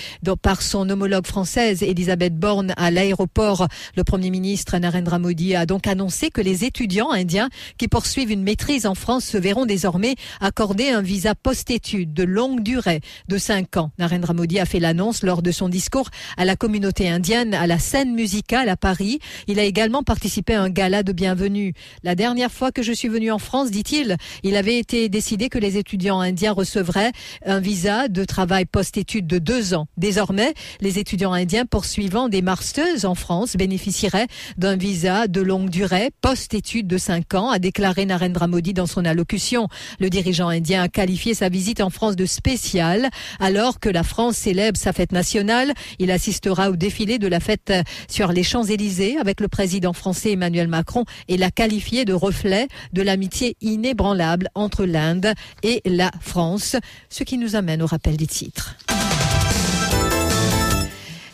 par 0.42 0.62
son 0.62 0.88
homologue 0.88 1.26
française, 1.26 1.82
Elisabeth 1.82 2.36
Borne, 2.36 2.72
à 2.76 2.90
l'aéroport. 2.90 3.68
Le 3.96 4.04
Premier 4.04 4.30
ministre 4.30 4.78
Narendra 4.78 5.18
Modi 5.18 5.54
a 5.54 5.66
donc 5.66 5.86
annoncé 5.86 6.30
que 6.30 6.40
les 6.40 6.64
étudiants 6.64 7.10
indiens 7.10 7.48
qui 7.78 7.88
poursuivent 7.88 8.30
une 8.30 8.42
maîtrise 8.42 8.86
en 8.86 8.94
France 8.94 9.24
se 9.24 9.38
verront 9.38 9.66
désormais 9.66 10.14
accorder 10.40 10.88
un 10.88 11.02
visa 11.02 11.34
post-études 11.34 12.14
de 12.14 12.24
longue 12.24 12.62
durée 12.62 13.00
de 13.28 13.38
cinq 13.38 13.76
ans. 13.76 13.90
Narendra 13.98 14.32
Modi 14.32 14.58
a 14.58 14.64
fait 14.64 14.80
l'annonce 14.80 15.22
lors 15.22 15.42
de 15.42 15.50
son 15.50 15.68
discours 15.68 16.08
à 16.36 16.44
la 16.44 16.56
communauté 16.56 16.95
indienne 17.00 17.54
à 17.54 17.66
la 17.66 17.78
scène 17.78 18.14
musicale 18.14 18.68
à 18.68 18.76
Paris. 18.76 19.18
Il 19.46 19.58
a 19.58 19.64
également 19.64 20.02
participé 20.02 20.54
à 20.54 20.62
un 20.62 20.70
gala 20.70 21.02
de 21.02 21.12
bienvenue. 21.12 21.74
La 22.02 22.14
dernière 22.14 22.50
fois 22.50 22.72
que 22.72 22.82
je 22.82 22.92
suis 22.92 23.08
venu 23.08 23.30
en 23.30 23.38
France, 23.38 23.70
dit-il, 23.70 24.16
il 24.42 24.56
avait 24.56 24.78
été 24.78 25.08
décidé 25.08 25.48
que 25.48 25.58
les 25.58 25.76
étudiants 25.76 26.20
indiens 26.20 26.52
recevraient 26.52 27.12
un 27.44 27.60
visa 27.60 28.08
de 28.08 28.24
travail 28.24 28.64
post-études 28.64 29.26
de 29.26 29.38
deux 29.38 29.74
ans. 29.74 29.86
Désormais, 29.96 30.54
les 30.80 30.98
étudiants 30.98 31.32
indiens 31.32 31.66
poursuivant 31.66 32.28
des 32.28 32.42
masters 32.42 33.04
en 33.04 33.14
France 33.14 33.56
bénéficieraient 33.56 34.28
d'un 34.56 34.76
visa 34.76 35.28
de 35.28 35.40
longue 35.40 35.70
durée 35.70 36.10
post-études 36.20 36.86
de 36.86 36.98
cinq 36.98 37.34
ans, 37.34 37.50
a 37.50 37.58
déclaré 37.58 38.06
Narendra 38.06 38.46
Modi 38.46 38.72
dans 38.72 38.86
son 38.86 39.04
allocution. 39.04 39.68
Le 40.00 40.10
dirigeant 40.10 40.48
indien 40.48 40.82
a 40.82 40.88
qualifié 40.88 41.34
sa 41.34 41.48
visite 41.48 41.80
en 41.80 41.90
France 41.90 42.16
de 42.16 42.26
spéciale 42.26 43.10
alors 43.40 43.80
que 43.80 43.88
la 43.88 44.02
France 44.02 44.36
célèbre 44.36 44.78
sa 44.78 44.92
fête 44.92 45.12
nationale. 45.12 45.72
Il 45.98 46.10
assistera 46.10 46.70
au 46.70 46.76
défilé 46.86 47.18
de 47.18 47.26
la 47.26 47.40
fête 47.40 47.72
sur 48.08 48.30
les 48.30 48.44
Champs-Élysées 48.44 49.16
avec 49.18 49.40
le 49.40 49.48
président 49.48 49.92
français 49.92 50.30
Emmanuel 50.30 50.68
Macron 50.68 51.04
et 51.26 51.36
l'a 51.36 51.50
qualifié 51.50 52.04
de 52.04 52.12
reflet 52.12 52.68
de 52.92 53.02
l'amitié 53.02 53.56
inébranlable 53.60 54.50
entre 54.54 54.84
l'Inde 54.84 55.32
et 55.64 55.82
la 55.84 56.12
France, 56.20 56.76
ce 57.08 57.24
qui 57.24 57.38
nous 57.38 57.56
amène 57.56 57.82
au 57.82 57.86
rappel 57.86 58.16
des 58.16 58.28
titres. 58.28 58.76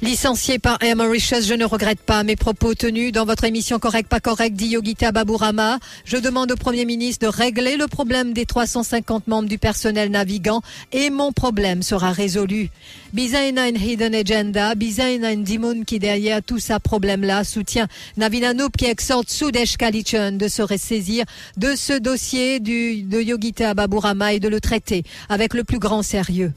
Licencié 0.02 0.58
par 0.58 0.82
Air 0.82 0.96
Mauritius, 0.96 1.46
je 1.46 1.54
ne 1.54 1.64
regrette 1.64 2.00
pas 2.00 2.24
mes 2.24 2.34
propos 2.34 2.74
tenus 2.74 3.12
dans 3.12 3.24
votre 3.24 3.44
émission 3.44 3.78
Correct 3.78 4.08
pas 4.08 4.18
correct 4.18 4.56
dit 4.56 4.66
Yogita 4.66 5.12
Baburama. 5.12 5.78
Je 6.04 6.16
demande 6.16 6.50
au 6.50 6.56
Premier 6.56 6.84
ministre 6.84 7.24
de 7.24 7.32
régler 7.32 7.76
le 7.76 7.86
problème 7.86 8.32
des 8.32 8.44
350 8.44 9.28
membres 9.28 9.48
du 9.48 9.58
personnel 9.58 10.10
navigant 10.10 10.60
et 10.90 11.08
mon 11.08 11.30
problème 11.30 11.84
sera 11.84 12.10
résolu. 12.10 12.70
Bizaina 13.12 13.68
une 13.68 13.80
hidden 13.80 14.12
agenda, 14.12 14.74
Bizaina 14.74 15.30
une 15.30 15.44
dimon 15.44 15.84
qui 15.84 16.00
derrière 16.00 16.42
tout 16.42 16.58
ça 16.58 16.80
problème-là 16.80 17.44
soutient 17.44 17.86
Navina 18.16 18.54
qui 18.76 18.86
exhorte 18.86 19.30
Sudesh 19.30 19.76
Kalichun 19.76 20.32
de 20.32 20.48
se 20.48 20.62
ressaisir 20.62 21.24
de 21.56 21.76
ce 21.76 21.96
dossier 21.96 22.58
du, 22.58 23.04
de 23.04 23.20
Yogita 23.20 23.72
Baburama 23.74 24.32
et 24.32 24.40
de 24.40 24.48
le 24.48 24.60
traiter 24.60 25.04
avec 25.28 25.54
le 25.54 25.62
plus 25.62 25.78
grand 25.78 26.02
sérieux. 26.02 26.52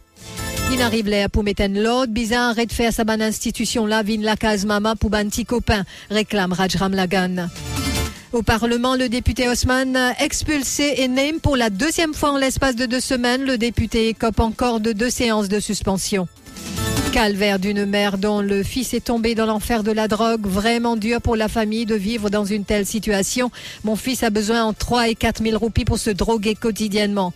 Il 0.72 0.82
arrive 0.82 1.08
là 1.08 1.30
pour 1.30 1.44
mettre 1.44 1.64
l'autre 1.70 2.12
bizarre 2.12 2.58
et 2.60 2.66
de 2.66 2.72
faire 2.72 2.92
sa 2.92 3.04
bonne 3.04 3.22
institution 3.22 3.86
là, 3.86 4.04
vin 4.04 4.22
la 4.22 4.36
case 4.36 4.66
mama 4.66 4.96
pour 4.96 5.10
petit 5.10 5.46
copain, 5.46 5.84
réclame 6.10 6.54
Rajram 6.54 6.94
Lagan. 6.94 7.48
Au 8.34 8.42
Parlement, 8.42 8.96
le 8.96 9.08
député 9.08 9.48
Osman 9.48 9.96
expulsé 10.20 10.96
et 10.98 11.08
name 11.08 11.40
pour 11.40 11.56
la 11.56 11.70
deuxième 11.70 12.14
fois 12.14 12.32
en 12.32 12.38
l'espace 12.38 12.76
de 12.76 12.86
deux 12.86 13.00
semaines. 13.00 13.46
Le 13.46 13.58
député 13.58 14.10
écope 14.10 14.42
encore 14.42 14.82
de 14.82 14.92
deux 14.92 15.10
séances 15.10 15.48
de 15.48 15.62
suspension. 15.62 16.28
Calvaire 17.14 17.60
d'une 17.60 17.86
mère 17.86 18.18
dont 18.18 18.42
le 18.42 18.62
fils 18.62 18.94
est 18.94 19.06
tombé 19.06 19.36
dans 19.36 19.46
l'enfer 19.46 19.84
de 19.84 19.94
la 19.94 20.10
drogue. 20.10 20.46
Vraiment 20.46 20.98
dur 20.98 21.22
pour 21.22 21.38
la 21.38 21.48
famille 21.48 21.86
de 21.86 21.96
vivre 21.96 22.30
dans 22.30 22.44
une 22.44 22.66
telle 22.66 22.86
situation. 22.86 23.52
Mon 23.86 23.96
fils 23.96 24.22
a 24.22 24.30
besoin 24.30 24.66
en 24.66 24.74
3 24.74 25.08
et 25.08 25.16
4 25.16 25.42
000 25.42 25.58
roupies 25.58 25.86
pour 25.86 25.98
se 25.98 26.10
droguer 26.10 26.56
quotidiennement. 26.56 27.32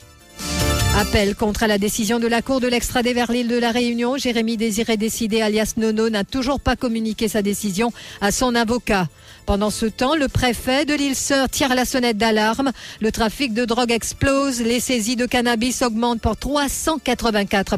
Appel 0.98 1.36
contre 1.36 1.66
la 1.66 1.78
décision 1.78 2.20
de 2.20 2.28
la 2.28 2.42
Cour 2.42 2.60
de 2.60 2.68
l'extradé 2.68 3.14
vers 3.14 3.32
l'île 3.32 3.48
de 3.48 3.58
la 3.58 3.72
Réunion. 3.72 4.18
Jérémy 4.18 4.58
Désiré 4.58 4.98
Décidé, 4.98 5.42
alias 5.42 5.74
Nono, 5.78 6.10
n'a 6.10 6.24
toujours 6.24 6.60
pas 6.60 6.76
communiqué 6.76 7.28
sa 7.28 7.42
décision 7.42 7.94
à 8.22 8.32
son 8.32 8.54
avocat. 8.56 9.08
Pendant 9.46 9.70
ce 9.70 9.86
temps, 9.86 10.16
le 10.16 10.28
préfet 10.28 10.86
de 10.86 10.94
l'île 10.94 11.16
Sœur 11.16 11.50
tire 11.50 11.74
la 11.74 11.86
sonnette 11.86 12.18
d'alarme. 12.18 12.72
Le 13.00 13.12
trafic 13.12 13.54
de 13.54 13.66
drogue 13.66 13.92
explose. 13.92 14.62
Les 14.62 14.80
saisies 14.80 15.16
de 15.16 15.26
cannabis 15.26 15.82
augmentent 15.82 16.22
pour 16.22 16.36
384 16.36 17.78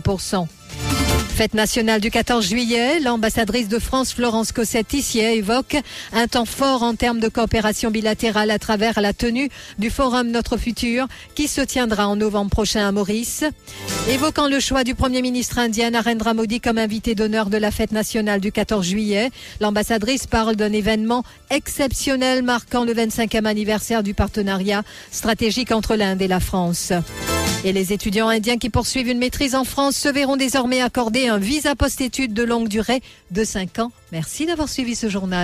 Fête 1.34 1.54
nationale 1.54 2.02
du 2.02 2.12
14 2.12 2.46
juillet, 2.46 3.00
l'ambassadrice 3.00 3.68
de 3.68 3.80
France 3.80 4.14
Florence 4.14 4.52
Cosset-Tissier 4.52 5.38
évoque 5.38 5.78
un 6.14 6.28
temps 6.28 6.46
fort 6.46 6.84
en 6.84 6.94
termes 6.94 7.20
de 7.20 7.30
coopération 7.30 7.90
bilatérale 7.90 8.52
à 8.52 8.60
travers 8.60 9.02
la 9.02 9.14
tenue 9.14 9.50
du 9.80 9.90
forum 9.90 10.30
Notre 10.30 10.58
Futur 10.58 11.08
qui 11.34 11.48
se 11.48 11.62
tiendra 11.62 12.08
en 12.08 12.16
novembre 12.16 12.52
prochain 12.52 12.88
à 12.88 12.92
Maurice. 12.92 13.44
Évoquant 14.10 14.48
le 14.48 14.60
choix 14.60 14.84
du 14.84 14.94
Premier 14.94 15.22
ministre 15.22 15.58
indien 15.58 15.92
Narendra 15.92 16.34
Modi 16.34 16.60
comme 16.60 16.78
invité 16.78 17.16
d'honneur 17.16 17.50
de 17.50 17.58
la 17.58 17.72
fête 17.72 17.92
nationale 17.92 18.42
du 18.42 18.52
14 18.52 18.86
juillet, 18.86 19.32
l'ambassadrice 19.62 20.28
parle 20.28 20.56
d'un 20.56 20.74
événement 20.74 21.24
exceptionnel 21.50 22.44
marquant 22.44 22.84
le 22.84 22.94
25e 22.94 23.46
anniversaire 23.46 24.04
du 24.04 24.14
partenariat 24.14 24.84
stratégique 25.12 25.72
entre 25.72 25.96
l'Inde 25.96 26.22
et 26.22 26.28
la 26.28 26.40
France. 26.40 26.94
Et 27.64 27.74
les 27.74 27.94
étudiants 27.94 28.28
indiens 28.28 28.58
qui 28.58 28.72
poursuivent 28.72 29.08
une 29.08 29.20
maîtrise 29.20 29.54
en 29.54 29.66
France 29.66 29.96
se 29.96 30.10
verront 30.10 30.36
désormais 30.36 30.82
accorder 30.82 31.28
un 31.28 31.38
visa 31.38 31.76
post-études 31.76 32.34
de 32.34 32.42
longue 32.42 32.68
durée 32.68 33.04
de 33.30 33.44
5 33.44 33.78
ans. 33.78 33.92
Merci 34.12 34.48
d'avoir 34.48 34.68
suivi 34.68 34.96
ce 34.96 35.10
journal. 35.10 35.40